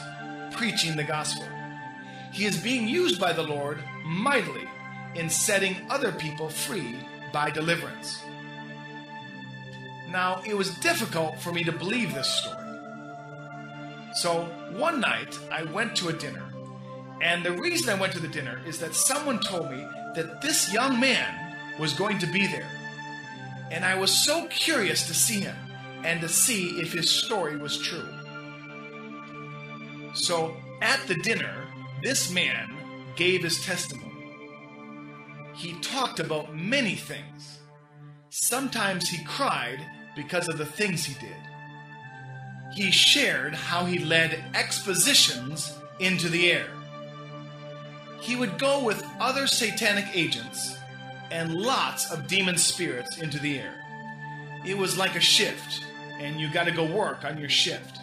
[0.52, 1.48] preaching the gospel.
[2.32, 4.68] He is being used by the Lord mightily
[5.16, 6.96] in setting other people free
[7.34, 8.22] by deliverance.
[10.10, 12.58] Now, it was difficult for me to believe this story.
[14.14, 16.44] So, one night, I went to a dinner.
[17.22, 20.74] And the reason I went to the dinner is that someone told me that this
[20.74, 22.70] young man was going to be there.
[23.72, 25.56] And I was so curious to see him
[26.04, 28.08] and to see if his story was true.
[30.14, 31.66] So, at the dinner,
[32.04, 32.76] this man
[33.16, 34.12] gave his testimony.
[35.54, 37.60] He talked about many things.
[38.30, 39.80] Sometimes he cried
[40.16, 41.36] because of the things he did.
[42.74, 46.68] He shared how he led expositions into the air.
[48.22, 50.78] He would go with other satanic agents
[51.32, 53.76] and lots of demon spirits into the air.
[54.64, 55.84] It was like a shift,
[56.20, 58.00] and you got to go work on your shift.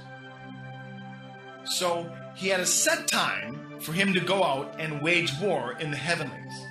[1.64, 5.90] So he had a set time for him to go out and wage war in
[5.90, 6.66] the heavenlies.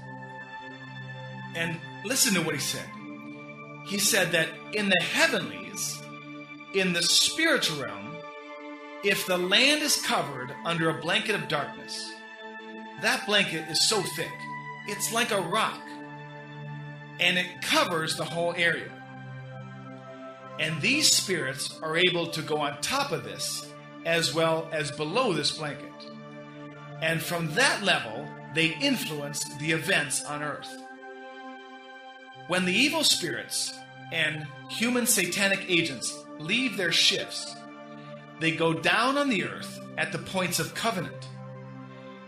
[1.56, 2.86] And listen to what he said.
[3.88, 6.02] He said that in the heavenlies,
[6.74, 8.18] in the spiritual realm,
[9.04, 12.12] if the land is covered under a blanket of darkness,
[13.02, 14.32] that blanket is so thick,
[14.88, 15.82] it's like a rock,
[17.20, 18.92] and it covers the whole area.
[20.60, 23.68] And these spirits are able to go on top of this
[24.06, 25.92] as well as below this blanket.
[27.02, 30.82] And from that level, they influence the events on earth.
[32.48, 33.74] When the evil spirits
[34.12, 37.56] and human satanic agents leave their shifts,
[38.40, 41.28] they go down on the earth at the points of covenant,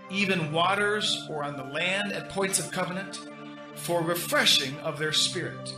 [0.10, 3.20] even waters or on the land at points of covenant,
[3.76, 5.74] for refreshing of their spirit.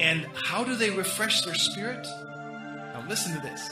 [0.00, 2.06] And how do they refresh their spirit?
[2.26, 3.70] Now, listen to this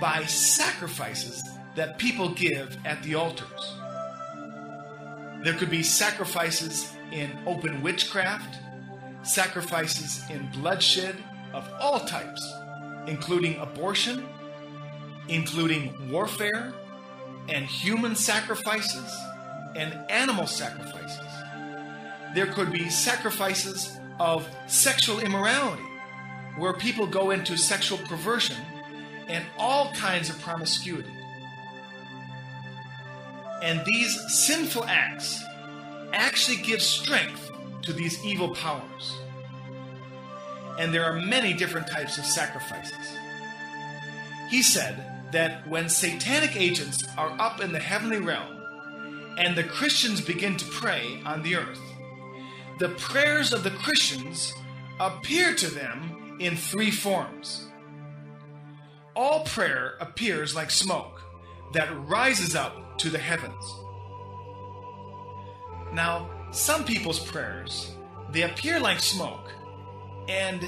[0.00, 1.42] by sacrifices
[1.74, 3.76] that people give at the altars.
[5.44, 8.58] There could be sacrifices in open witchcraft,
[9.22, 11.16] sacrifices in bloodshed
[11.52, 12.54] of all types,
[13.06, 14.26] including abortion,
[15.28, 16.72] including warfare,
[17.48, 19.16] and human sacrifices
[19.74, 21.20] and animal sacrifices.
[22.34, 25.82] There could be sacrifices of sexual immorality,
[26.58, 28.56] where people go into sexual perversion
[29.28, 31.10] and all kinds of promiscuity.
[33.62, 35.42] And these sinful acts
[36.12, 37.50] actually give strength
[37.82, 39.16] to these evil powers.
[40.78, 43.16] And there are many different types of sacrifices.
[44.50, 48.62] He said that when satanic agents are up in the heavenly realm
[49.38, 51.80] and the Christians begin to pray on the earth,
[52.78, 54.54] the prayers of the Christians
[55.00, 57.68] appear to them in three forms.
[59.14, 61.22] All prayer appears like smoke
[61.72, 63.74] that rises up to the heavens.
[65.92, 67.92] Now, some people's prayers,
[68.30, 69.52] they appear like smoke,
[70.28, 70.62] and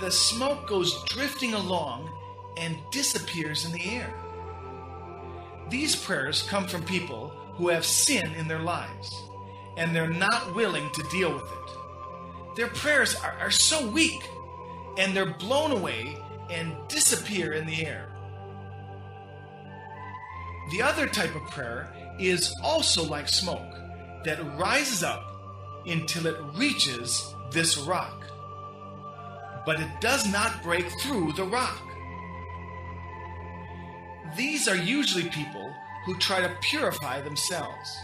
[0.00, 2.10] the smoke goes drifting along
[2.58, 4.12] and disappears in the air.
[5.70, 9.14] These prayers come from people who have sin in their lives
[9.76, 12.56] and they're not willing to deal with it.
[12.56, 14.28] Their prayers are, are so weak
[14.96, 16.16] and they're blown away
[16.50, 18.08] and disappear in the air.
[20.70, 23.74] The other type of prayer is also like smoke
[24.24, 25.24] that rises up
[25.86, 28.24] until it reaches this rock.
[29.64, 31.80] But it does not break through the rock.
[34.36, 35.72] These are usually people
[36.04, 37.98] who try to purify themselves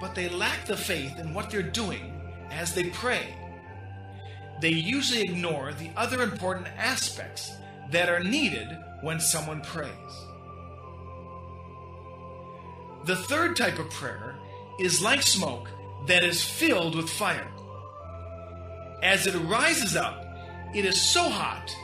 [0.00, 2.20] but they lack the faith in what they're doing
[2.50, 3.34] as they pray.
[4.60, 7.52] They usually ignore the other important aspects
[7.90, 8.68] that are needed
[9.02, 9.90] when someone prays.
[13.04, 14.36] The third type of prayer
[14.78, 15.70] is like smoke
[16.06, 17.48] that is filled with fire.
[19.02, 20.24] As it rises up,
[20.74, 21.74] it is so hot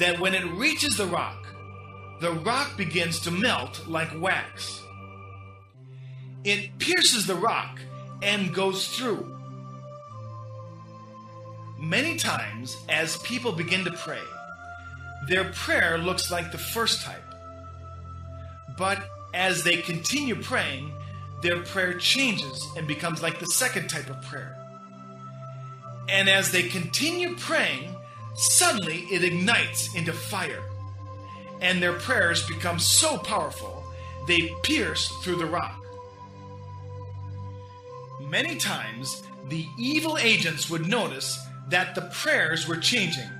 [0.00, 1.43] that when it reaches the rock,
[2.24, 4.80] the rock begins to melt like wax.
[6.42, 7.78] It pierces the rock
[8.22, 9.30] and goes through.
[11.78, 14.22] Many times, as people begin to pray,
[15.28, 17.22] their prayer looks like the first type.
[18.78, 20.92] But as they continue praying,
[21.42, 24.56] their prayer changes and becomes like the second type of prayer.
[26.08, 27.94] And as they continue praying,
[28.34, 30.62] suddenly it ignites into fire.
[31.64, 33.82] And their prayers become so powerful,
[34.28, 35.82] they pierce through the rock.
[38.20, 41.38] Many times, the evil agents would notice
[41.70, 43.30] that the prayers were changing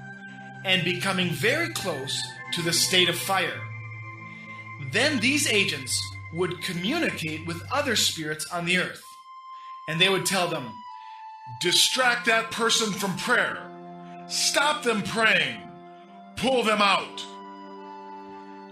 [0.65, 2.19] and becoming very close
[2.55, 3.61] to the state of fire.
[4.91, 6.01] Then these agents
[6.33, 9.03] would communicate with other spirits on the earth,
[9.87, 10.73] and they would tell them,
[11.61, 13.59] Distract that person from prayer.
[14.29, 15.61] Stop them praying.
[16.37, 17.23] Pull them out.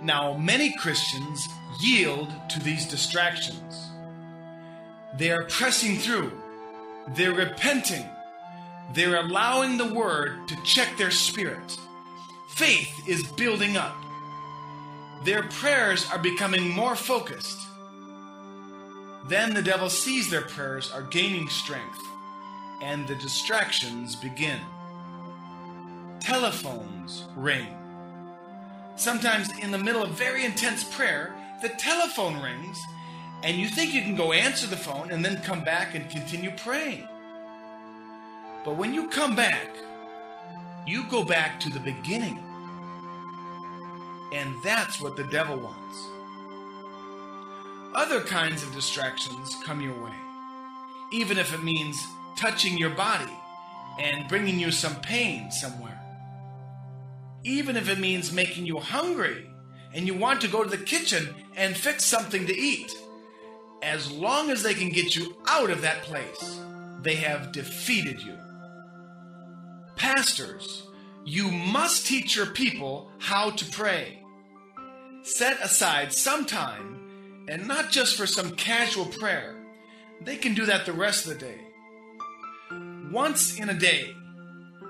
[0.03, 1.49] Now, many Christians
[1.81, 3.89] yield to these distractions.
[5.17, 6.33] They are pressing through.
[7.15, 8.05] They're repenting.
[8.95, 11.79] They're allowing the word to check their spirit.
[12.49, 13.97] Faith is building up.
[15.25, 17.59] Their prayers are becoming more focused.
[19.29, 22.01] Then the devil sees their prayers are gaining strength,
[22.83, 24.59] and the distractions begin.
[26.19, 27.82] Telephones ring.
[28.97, 32.79] Sometimes, in the middle of very intense prayer, the telephone rings
[33.43, 36.53] and you think you can go answer the phone and then come back and continue
[36.53, 37.09] praying.
[38.65, 39.69] But when you come back,
[40.87, 42.39] you go back to the beginning.
[44.33, 46.09] And that's what the devil wants.
[47.95, 50.15] Other kinds of distractions come your way,
[51.11, 53.33] even if it means touching your body
[53.99, 55.92] and bringing you some pain somewhere.
[57.45, 59.51] Even if it means making you hungry
[59.93, 62.93] and you want to go to the kitchen and fix something to eat
[63.83, 66.61] as long as they can get you out of that place,
[67.03, 68.39] they have defeated you.
[69.97, 70.87] Pastors,
[71.25, 74.23] you must teach your people how to pray.
[75.23, 79.57] Set aside some time, and not just for some casual prayer.
[80.25, 81.61] They can do that the rest of the day.
[83.11, 84.15] Once in a day,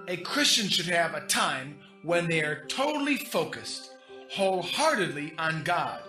[0.07, 3.91] a Christian should have a time when they are totally focused,
[4.31, 6.01] wholeheartedly on God,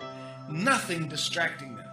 [0.50, 1.84] nothing distracting them.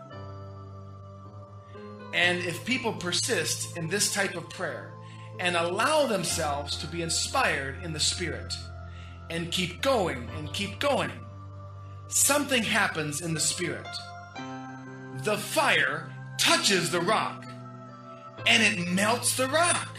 [2.12, 4.92] And if people persist in this type of prayer
[5.38, 8.52] and allow themselves to be inspired in the Spirit
[9.28, 11.12] and keep going and keep going,
[12.08, 13.86] something happens in the Spirit.
[15.24, 17.44] The fire touches the rock
[18.46, 19.96] and it melts the rock.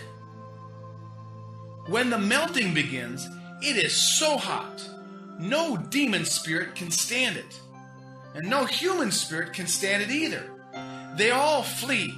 [1.87, 3.27] When the melting begins,
[3.61, 4.87] it is so hot,
[5.39, 7.59] no demon spirit can stand it.
[8.33, 10.49] And no human spirit can stand it either.
[11.17, 12.17] They all flee,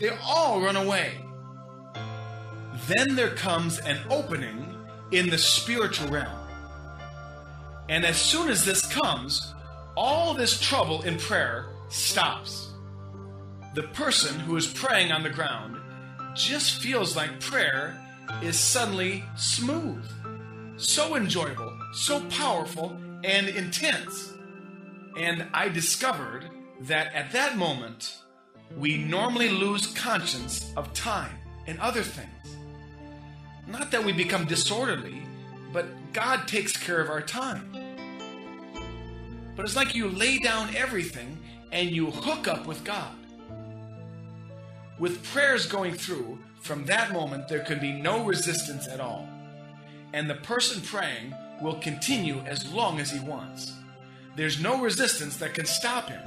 [0.00, 1.12] they all run away.
[2.86, 4.74] Then there comes an opening
[5.10, 6.38] in the spiritual realm.
[7.88, 9.54] And as soon as this comes,
[9.96, 12.68] all this trouble in prayer stops.
[13.74, 15.76] The person who is praying on the ground
[16.34, 18.00] just feels like prayer
[18.42, 20.04] is suddenly smooth,
[20.78, 24.32] so enjoyable, so powerful, and intense.
[25.16, 26.48] And I discovered
[26.82, 28.18] that at that moment,
[28.76, 32.56] we normally lose conscience of time and other things.
[33.66, 35.22] Not that we become disorderly,
[35.72, 37.70] but God takes care of our time.
[39.56, 41.38] But it's like you lay down everything
[41.72, 43.14] and you hook up with God.
[44.98, 49.28] With prayers going through, from that moment there can be no resistance at all.
[50.12, 53.72] And the person praying will continue as long as he wants.
[54.36, 56.20] There's no resistance that can stop him.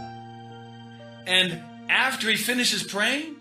[1.26, 3.36] And after he finishes praying,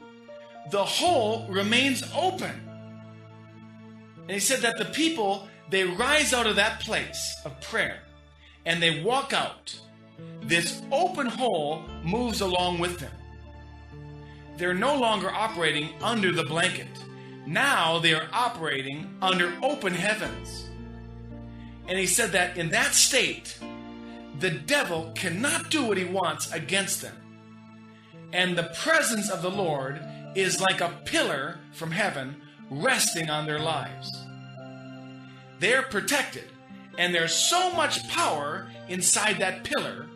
[0.70, 2.68] the hole remains open.
[4.22, 8.00] And he said that the people, they rise out of that place of prayer
[8.64, 9.78] and they walk out.
[10.42, 13.12] This open hole moves along with them.
[14.56, 16.88] They're no longer operating under the blanket.
[17.50, 20.68] Now they are operating under open heavens.
[21.88, 23.58] And he said that in that state,
[24.38, 27.16] the devil cannot do what he wants against them.
[28.32, 30.00] And the presence of the Lord
[30.36, 32.36] is like a pillar from heaven
[32.70, 34.08] resting on their lives.
[35.58, 36.48] They're protected,
[36.98, 40.06] and there's so much power inside that pillar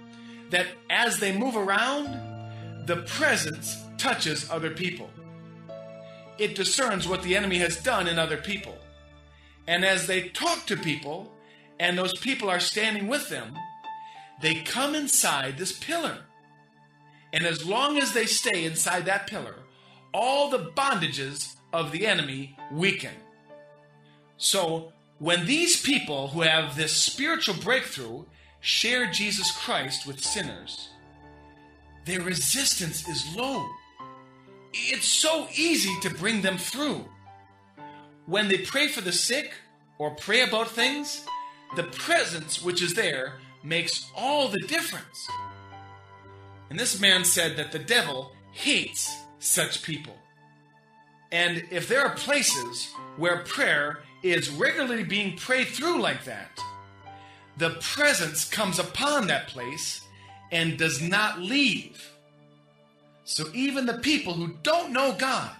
[0.50, 5.10] that as they move around, the presence touches other people.
[6.38, 8.76] It discerns what the enemy has done in other people.
[9.66, 11.32] And as they talk to people,
[11.78, 13.54] and those people are standing with them,
[14.42, 16.18] they come inside this pillar.
[17.32, 19.56] And as long as they stay inside that pillar,
[20.12, 23.14] all the bondages of the enemy weaken.
[24.36, 28.24] So, when these people who have this spiritual breakthrough
[28.60, 30.88] share Jesus Christ with sinners,
[32.04, 33.66] their resistance is low.
[34.76, 37.04] It's so easy to bring them through.
[38.26, 39.54] When they pray for the sick
[39.98, 41.24] or pray about things,
[41.76, 45.28] the presence which is there makes all the difference.
[46.70, 50.16] And this man said that the devil hates such people.
[51.30, 56.58] And if there are places where prayer is regularly being prayed through like that,
[57.58, 60.00] the presence comes upon that place
[60.50, 62.10] and does not leave.
[63.24, 65.50] So even the people who don't know God,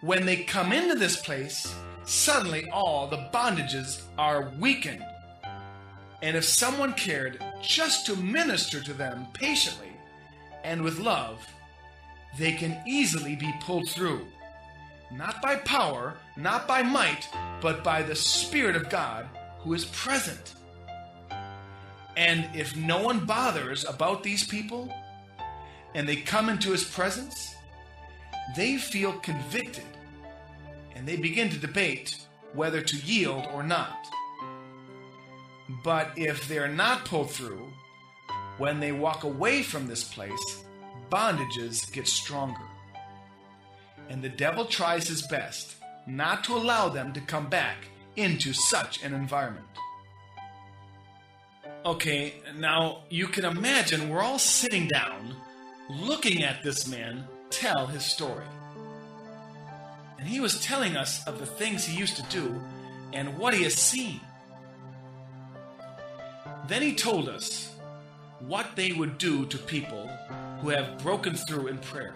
[0.00, 1.74] when they come into this place,
[2.04, 5.04] suddenly all the bondages are weakened
[6.24, 9.92] and if someone cared just to minister to them patiently
[10.64, 11.46] and with love,
[12.38, 14.26] they can easily be pulled through.
[15.12, 17.28] Not by power, not by might,
[17.60, 19.28] but by the Spirit of God
[19.58, 20.54] who is present.
[22.16, 24.90] And if no one bothers about these people
[25.94, 27.54] and they come into his presence,
[28.56, 29.84] they feel convicted
[30.94, 32.16] and they begin to debate
[32.52, 34.06] whether to yield or not.
[35.82, 37.72] But if they're not pulled through,
[38.58, 40.64] when they walk away from this place,
[41.10, 42.62] bondages get stronger.
[44.08, 45.76] And the devil tries his best
[46.06, 49.66] not to allow them to come back into such an environment.
[51.84, 55.34] Okay, now you can imagine we're all sitting down
[55.88, 58.44] looking at this man tell his story.
[60.18, 62.60] And he was telling us of the things he used to do
[63.12, 64.20] and what he has seen.
[66.66, 67.74] Then he told us
[68.40, 70.08] what they would do to people
[70.60, 72.14] who have broken through in prayer.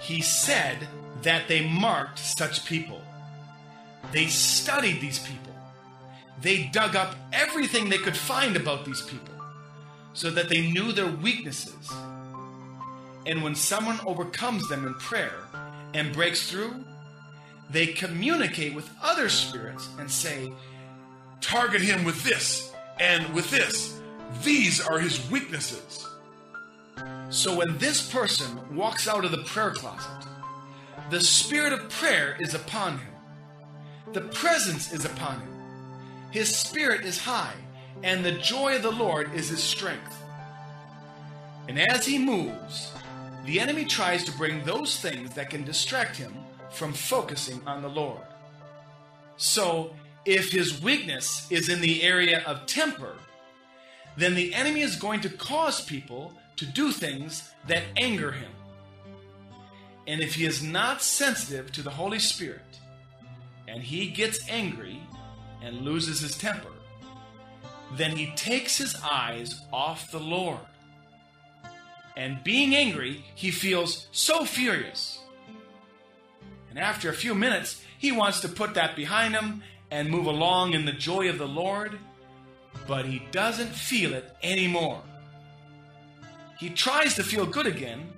[0.00, 0.86] He said
[1.22, 3.00] that they marked such people.
[4.12, 5.54] They studied these people.
[6.40, 9.34] They dug up everything they could find about these people
[10.12, 11.90] so that they knew their weaknesses.
[13.26, 15.40] And when someone overcomes them in prayer
[15.94, 16.84] and breaks through,
[17.70, 20.52] they communicate with other spirits and say,
[21.40, 24.00] Target him with this and with this.
[24.42, 26.06] These are his weaknesses.
[27.30, 30.26] So when this person walks out of the prayer closet,
[31.10, 33.12] the spirit of prayer is upon him.
[34.12, 35.48] The presence is upon him.
[36.30, 37.54] His spirit is high,
[38.02, 40.22] and the joy of the Lord is his strength.
[41.68, 42.92] And as he moves,
[43.44, 46.34] the enemy tries to bring those things that can distract him
[46.70, 48.26] from focusing on the Lord.
[49.36, 53.14] So, if his weakness is in the area of temper,
[54.16, 58.50] then the enemy is going to cause people to do things that anger him.
[60.06, 62.80] And if he is not sensitive to the Holy Spirit
[63.68, 65.00] and he gets angry
[65.62, 66.72] and loses his temper,
[67.92, 70.60] then he takes his eyes off the Lord.
[72.18, 75.20] And being angry, he feels so furious.
[76.68, 79.62] And after a few minutes, he wants to put that behind him
[79.92, 81.96] and move along in the joy of the Lord,
[82.88, 85.00] but he doesn't feel it anymore.
[86.58, 88.12] He tries to feel good again,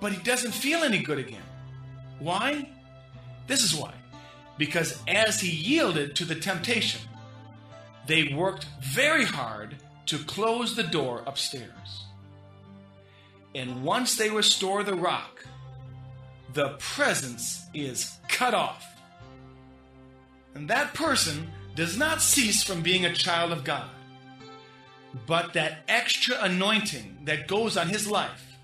[0.00, 1.48] but he doesn't feel any good again.
[2.18, 2.68] Why?
[3.46, 3.94] This is why.
[4.58, 7.00] Because as he yielded to the temptation,
[8.08, 9.76] they worked very hard
[10.06, 12.07] to close the door upstairs.
[13.54, 15.44] And once they restore the rock,
[16.52, 18.84] the presence is cut off.
[20.54, 23.88] And that person does not cease from being a child of God.
[25.26, 28.56] But that extra anointing that goes on his life,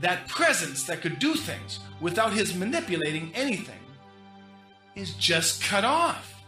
[0.00, 3.80] that presence that could do things without his manipulating anything,
[4.94, 6.42] is just cut off.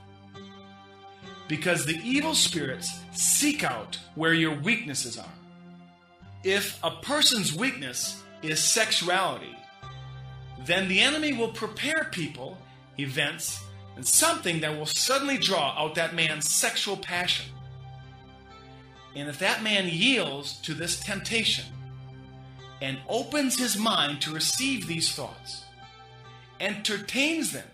[1.49, 5.25] Because the evil spirits seek out where your weaknesses are.
[6.45, 9.57] If a person's weakness is sexuality,
[10.65, 12.59] then the enemy will prepare people,
[12.99, 13.61] events,
[13.97, 17.47] and something that will suddenly draw out that man's sexual passion.
[19.15, 21.65] And if that man yields to this temptation
[22.83, 25.65] and opens his mind to receive these thoughts,
[26.61, 27.69] entertains them,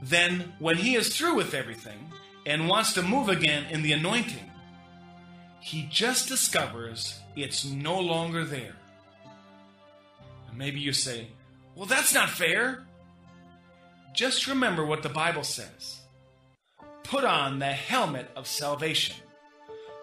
[0.00, 2.10] then when he is through with everything
[2.46, 4.50] and wants to move again in the anointing,
[5.60, 8.76] he just discovers it's no longer there.
[10.48, 11.28] And maybe you say,
[11.74, 12.84] well, that's not fair.
[14.14, 16.00] Just remember what the Bible says.
[17.02, 19.16] Put on the helmet of salvation.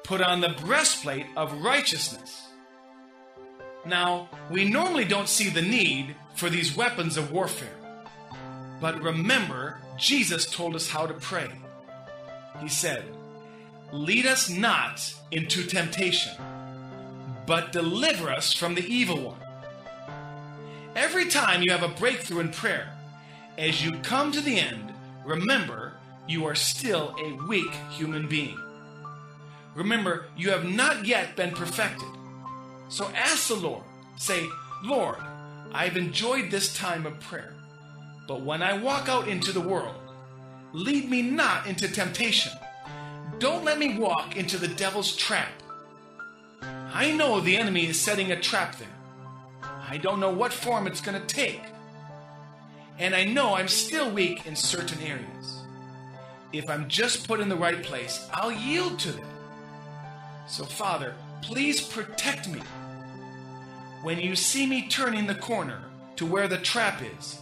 [0.04, 2.48] Put on the breastplate of righteousness.
[3.86, 7.70] Now, we normally don't see the need for these weapons of warfare.
[8.82, 11.52] But remember, Jesus told us how to pray.
[12.62, 13.04] He said,
[13.92, 16.34] Lead us not into temptation,
[17.50, 19.42] but deliver us from the evil one.
[20.96, 22.94] Every time you have a breakthrough in prayer,
[23.58, 24.94] as you come to the end,
[25.26, 25.94] remember
[26.28, 28.56] you are still a weak human being.
[29.74, 32.08] Remember, you have not yet been perfected.
[32.88, 33.84] So ask the Lord.
[34.18, 34.46] Say,
[34.84, 35.18] Lord,
[35.74, 37.56] I've enjoyed this time of prayer,
[38.28, 39.96] but when I walk out into the world,
[40.72, 42.52] lead me not into temptation.
[43.40, 45.50] Don't let me walk into the devil's trap.
[46.62, 48.88] I know the enemy is setting a trap there.
[49.64, 51.62] I don't know what form it's going to take.
[52.98, 55.64] And I know I'm still weak in certain areas.
[56.52, 59.28] If I'm just put in the right place, I'll yield to them.
[60.48, 62.62] So, Father, please protect me.
[64.04, 65.84] When you see me turning the corner
[66.16, 67.40] to where the trap is,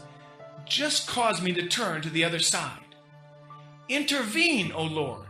[0.66, 2.80] just cause me to turn to the other side.
[3.90, 5.26] Intervene, O Lord.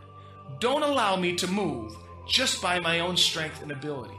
[0.58, 1.96] Don't allow me to move
[2.28, 4.14] just by my own strength and ability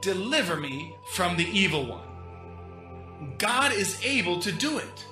[0.00, 3.36] deliver me from the evil one.
[3.38, 5.04] God is able to do it.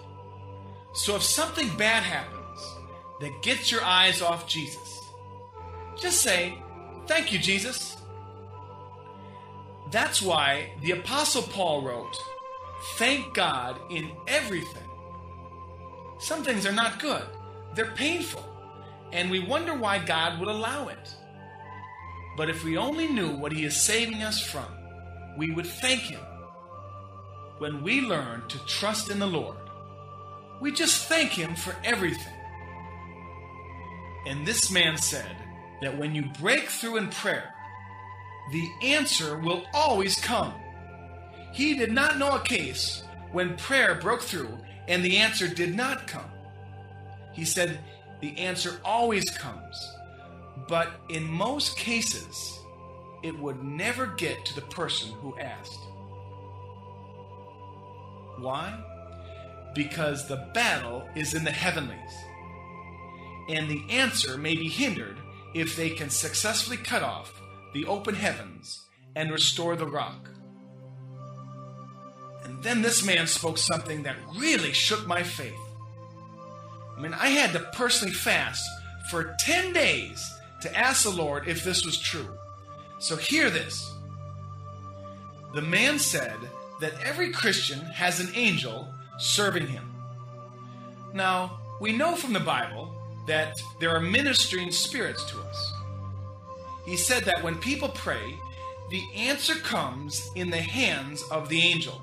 [0.95, 2.77] So if something bad happens
[3.21, 5.01] that gets your eyes off Jesus,
[5.97, 6.55] just say,
[7.07, 7.97] Thank you, Jesus.
[9.91, 12.17] That's why the Apostle Paul wrote,
[12.97, 14.83] Thank God in everything.
[16.19, 17.25] Some things are not good,
[17.75, 18.45] they're painful,
[19.13, 21.15] and we wonder why God would allow it.
[22.39, 24.69] But if we only knew what He is saving us from,
[25.37, 26.21] we would thank Him.
[27.59, 29.59] When we learn to trust in the Lord,
[30.61, 32.33] we just thank Him for everything.
[34.29, 35.37] And this man said
[35.83, 37.53] that when you break through in prayer,
[38.53, 40.55] the answer will always come.
[41.53, 46.07] He did not know a case when prayer broke through and the answer did not
[46.07, 46.31] come.
[47.33, 47.81] He said,
[48.21, 49.93] The answer always comes,
[50.67, 52.59] but in most cases,
[53.23, 55.81] it would never get to the person who asked.
[58.39, 58.79] Why?
[59.75, 62.15] Because the battle is in the heavenlies,
[63.49, 65.19] and the answer may be hindered
[65.55, 67.41] if they can successfully cut off
[67.75, 68.87] the open heavens
[69.17, 70.31] and restore the rock.
[72.45, 75.53] And then this man spoke something that really shook my faith.
[76.97, 78.69] I mean, I had to personally fast
[79.11, 82.29] for 10 days to ask the Lord if this was true.
[82.99, 83.93] So hear this.
[85.55, 86.37] The man said
[86.81, 89.95] that every Christian has an angel serving him.
[91.15, 92.95] Now, we know from the Bible
[93.27, 95.73] that there are ministering spirits to us.
[96.87, 98.35] He said that when people pray,
[98.91, 102.03] the answer comes in the hands of the angel.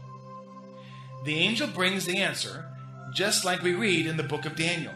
[1.23, 2.65] The angel brings the answer,
[3.13, 4.93] just like we read in the book of Daniel.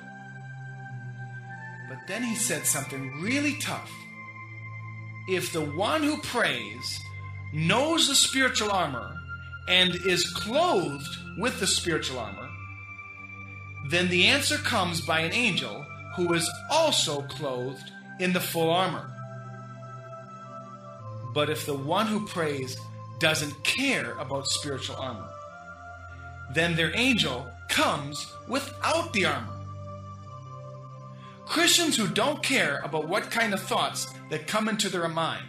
[2.10, 3.92] Then he said something really tough.
[5.28, 7.00] If the one who prays
[7.54, 9.16] knows the spiritual armor
[9.68, 11.08] and is clothed
[11.38, 12.50] with the spiritual armor,
[13.90, 15.86] then the answer comes by an angel
[16.16, 19.08] who is also clothed in the full armor.
[21.36, 22.76] But if the one who prays
[23.20, 25.30] doesn't care about spiritual armor,
[26.56, 29.59] then their angel comes without the armor.
[31.50, 35.48] Christians who don't care about what kind of thoughts that come into their mind,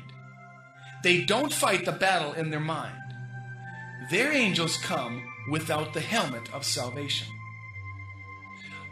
[1.03, 2.97] they don't fight the battle in their mind.
[4.11, 7.29] Their angels come without the helmet of salvation.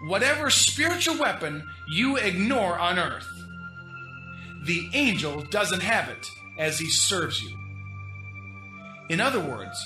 [0.03, 3.27] Whatever spiritual weapon you ignore on earth,
[4.67, 6.27] the angel doesn't have it
[6.59, 7.57] as he serves you.
[9.09, 9.83] In other words,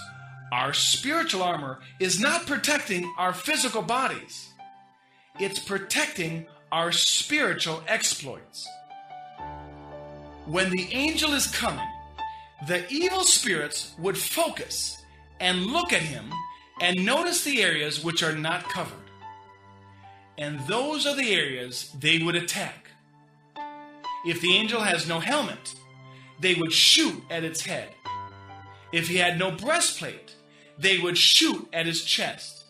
[0.50, 4.48] our spiritual armor is not protecting our physical bodies,
[5.38, 8.66] it's protecting our spiritual exploits.
[10.46, 11.86] When the angel is coming,
[12.66, 14.96] the evil spirits would focus
[15.38, 16.32] and look at him
[16.80, 18.96] and notice the areas which are not covered.
[20.38, 22.88] And those are the areas they would attack.
[24.26, 25.74] If the angel has no helmet,
[26.40, 27.90] they would shoot at its head.
[28.92, 30.34] If he had no breastplate,
[30.78, 32.64] they would shoot at his chest.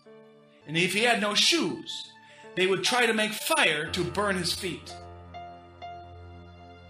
[0.66, 2.11] And if he had no shoes,
[2.54, 4.94] they would try to make fire to burn his feet.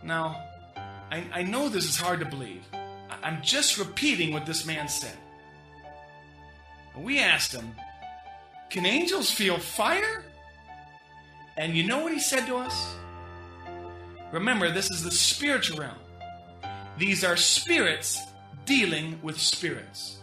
[0.03, 0.45] Now,
[1.11, 2.65] I, I know this is hard to believe.
[3.23, 5.17] I'm just repeating what this man said.
[6.97, 7.75] We asked him,
[8.71, 10.25] Can angels feel fire?
[11.57, 12.95] And you know what he said to us?
[14.33, 15.99] Remember, this is the spiritual realm.
[16.99, 18.21] These are spirits
[18.65, 20.19] dealing with spirits.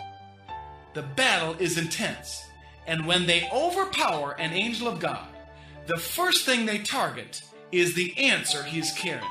[0.93, 2.43] The battle is intense.
[2.87, 5.28] And when they overpower an angel of God,
[5.87, 9.25] the first thing they target is the answer he's carrying.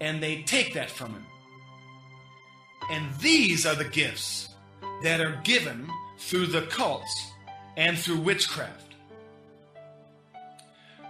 [0.00, 1.26] And they take that from him.
[2.90, 4.48] And these are the gifts
[5.02, 7.32] that are given through the cults
[7.76, 8.94] and through witchcraft.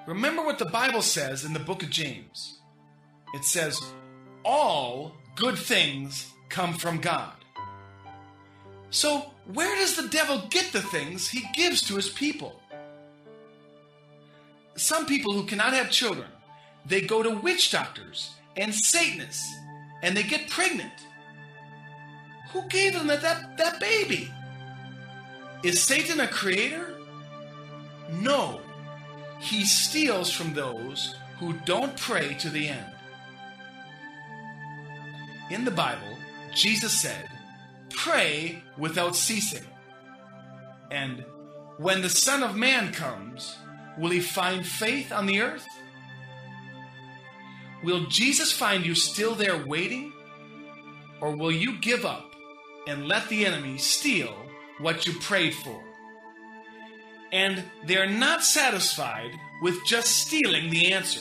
[0.07, 2.59] Remember what the Bible says in the book of James.
[3.35, 3.81] It says,
[4.45, 7.33] All good things come from God.
[8.91, 12.62] So, where does the devil get the things he gives to his people?
[14.83, 16.27] Some people who cannot have children,
[16.85, 19.49] they go to witch doctors and Satanists
[20.03, 20.93] and they get pregnant.
[22.53, 24.29] Who gave them that, that, that baby?
[25.63, 26.97] Is Satan a creator?
[28.11, 28.61] No.
[29.39, 32.93] He steals from those who don't pray to the end.
[35.49, 36.19] In the Bible,
[36.57, 37.29] Jesus said,
[37.91, 39.65] Pray without ceasing.
[40.91, 41.25] And
[41.79, 43.59] when the Son of Man comes,
[43.99, 45.67] will he find faith on the earth?
[47.83, 50.13] Will Jesus find you still there waiting?
[51.21, 52.33] Or will you give up
[52.87, 54.35] and let the enemy steal
[54.79, 55.83] what you prayed for?
[57.33, 59.31] And they're not satisfied
[59.63, 61.21] with just stealing the answer.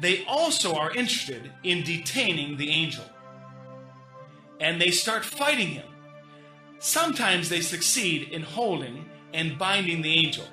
[0.00, 3.04] They also are interested in detaining the angel
[4.62, 5.86] and they start fighting him.
[6.78, 10.46] Sometimes they succeed in holding and binding the angel.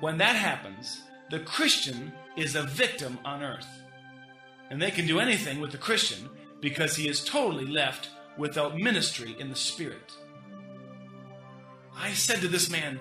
[0.00, 3.68] When that happens, the Christian is a victim on earth.
[4.70, 6.28] And they can do anything with the Christian
[6.60, 10.12] because he is totally left without ministry in the Spirit.
[11.96, 12.98] I said to this man,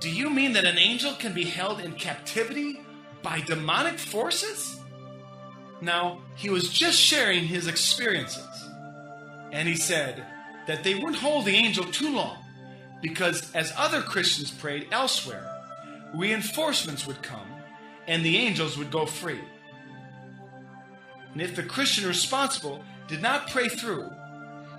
[0.00, 2.80] Do you mean that an angel can be held in captivity
[3.22, 4.78] by demonic forces?
[5.80, 8.46] Now, he was just sharing his experiences.
[9.52, 10.24] And he said
[10.66, 12.36] that they wouldn't hold the angel too long
[13.00, 15.47] because as other Christians prayed elsewhere,
[16.14, 17.48] reinforcements would come
[18.06, 19.40] and the angels would go free.
[21.32, 24.10] And if the Christian responsible did not pray through,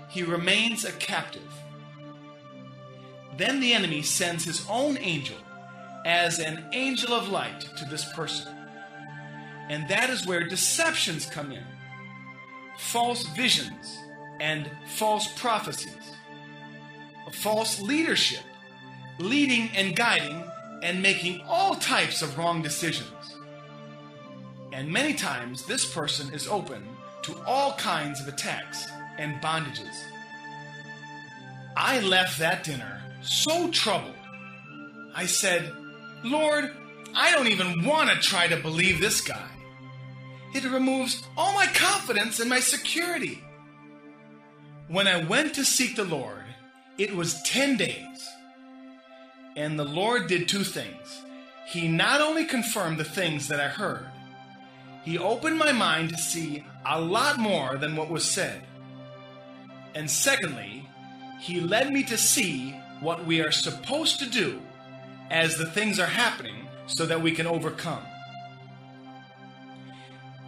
[0.09, 1.53] he remains a captive.
[3.37, 5.37] Then the enemy sends his own angel
[6.05, 8.53] as an angel of light to this person.
[9.69, 11.63] And that is where deceptions come in
[12.77, 13.99] false visions
[14.39, 15.93] and false prophecies,
[17.33, 18.43] false leadership,
[19.19, 20.48] leading and guiding
[20.81, 23.37] and making all types of wrong decisions.
[24.71, 26.83] And many times, this person is open
[27.23, 29.95] to all kinds of attacks and bondages.
[31.75, 34.15] I left that dinner so troubled.
[35.15, 35.71] I said,
[36.23, 36.71] Lord,
[37.15, 39.49] I don't even want to try to believe this guy.
[40.53, 43.43] It removes all my confidence and my security.
[44.87, 46.45] When I went to seek the Lord,
[46.97, 48.29] it was 10 days.
[49.59, 51.21] And the Lord did two things.
[51.67, 54.05] He not only confirmed the things that I heard,
[55.03, 58.61] He opened my mind to see a lot more than what was said.
[59.93, 60.87] And secondly,
[61.41, 64.61] He led me to see what we are supposed to do
[65.29, 68.03] as the things are happening so that we can overcome.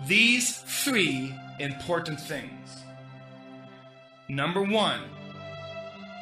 [0.07, 2.83] These three important things.
[4.29, 5.01] Number one,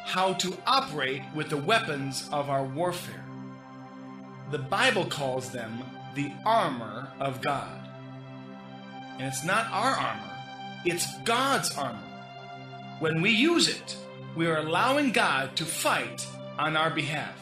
[0.10, 3.24] how to operate with the weapons of our warfare.
[4.49, 5.84] The Bible calls them
[6.16, 7.88] the armor of God.
[9.20, 10.36] And it's not our armor,
[10.84, 11.99] it's God's armor.
[12.97, 13.95] When we use it,
[14.36, 16.26] we are allowing God to fight
[16.57, 17.39] on our behalf.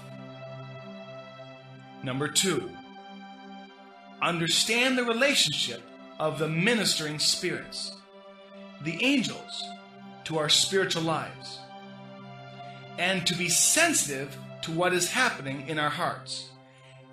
[2.03, 2.70] Number two,
[4.22, 5.82] understand the relationship
[6.20, 7.95] of the ministering spirits,
[8.84, 9.63] the angels,
[10.26, 11.59] to our spiritual lives,
[12.98, 16.50] and to be sensitive to what is happening in our hearts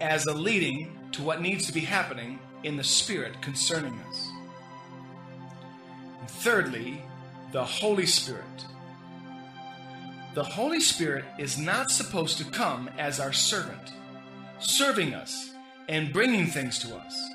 [0.01, 4.29] as a leading to what needs to be happening in the spirit concerning us.
[6.21, 7.03] And thirdly,
[7.53, 8.45] the Holy Spirit.
[10.35, 13.93] The Holy Spirit is not supposed to come as our servant,
[14.59, 15.53] serving us
[15.89, 17.31] and bringing things to us.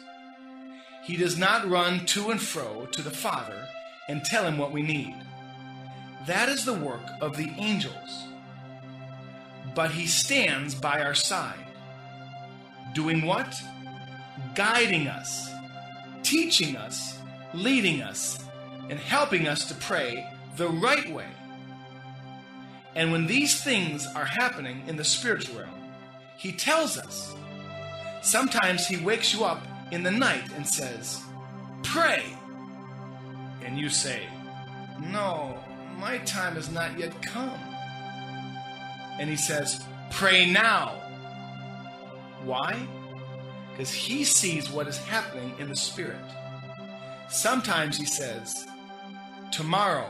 [1.03, 3.67] He does not run to and fro to the Father
[4.09, 5.15] and tell him what we need.
[6.27, 8.25] That is the work of the angels.
[9.75, 11.65] But he stands by our side.
[12.93, 13.53] Doing what?
[14.55, 15.49] Guiding us,
[16.23, 17.17] teaching us,
[17.53, 18.43] leading us,
[18.89, 21.27] and helping us to pray the right way.
[22.95, 25.69] And when these things are happening in the spiritual realm,
[26.37, 27.35] he tells us.
[28.21, 29.61] Sometimes he wakes you up
[29.91, 31.21] in the night and says,
[31.83, 32.23] Pray.
[33.63, 34.23] And you say,
[35.11, 35.57] No,
[35.97, 37.59] my time has not yet come.
[39.19, 40.95] And he says, Pray now.
[42.43, 42.79] Why?
[43.71, 46.17] Because he sees what is happening in the spirit.
[47.29, 48.65] Sometimes he says,
[49.51, 50.09] Tomorrow,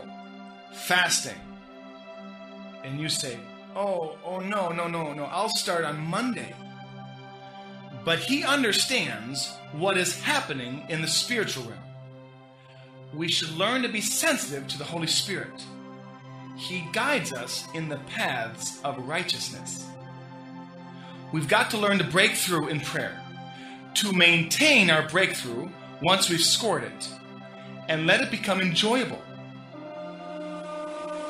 [0.73, 1.39] fasting.
[2.83, 3.37] And you say,
[3.75, 6.53] Oh, oh, no, no, no, no, I'll start on Monday.
[8.05, 11.79] But he understands what is happening in the spiritual realm.
[13.13, 15.63] We should learn to be sensitive to the Holy Spirit.
[16.59, 19.87] He guides us in the paths of righteousness.
[21.31, 23.17] We've got to learn to break through in prayer,
[23.95, 25.69] to maintain our breakthrough
[26.01, 27.09] once we've scored it,
[27.87, 29.21] and let it become enjoyable.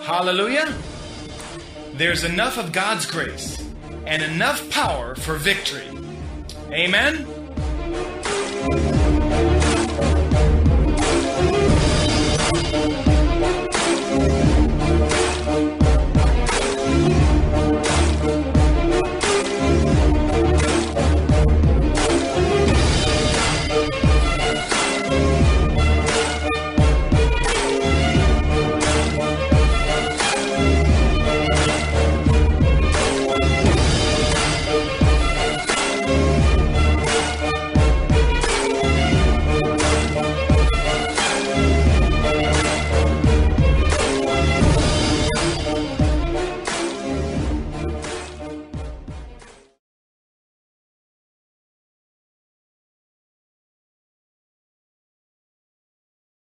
[0.01, 0.73] Hallelujah!
[1.93, 3.63] There's enough of God's grace
[4.07, 5.88] and enough power for victory.
[6.71, 7.39] Amen?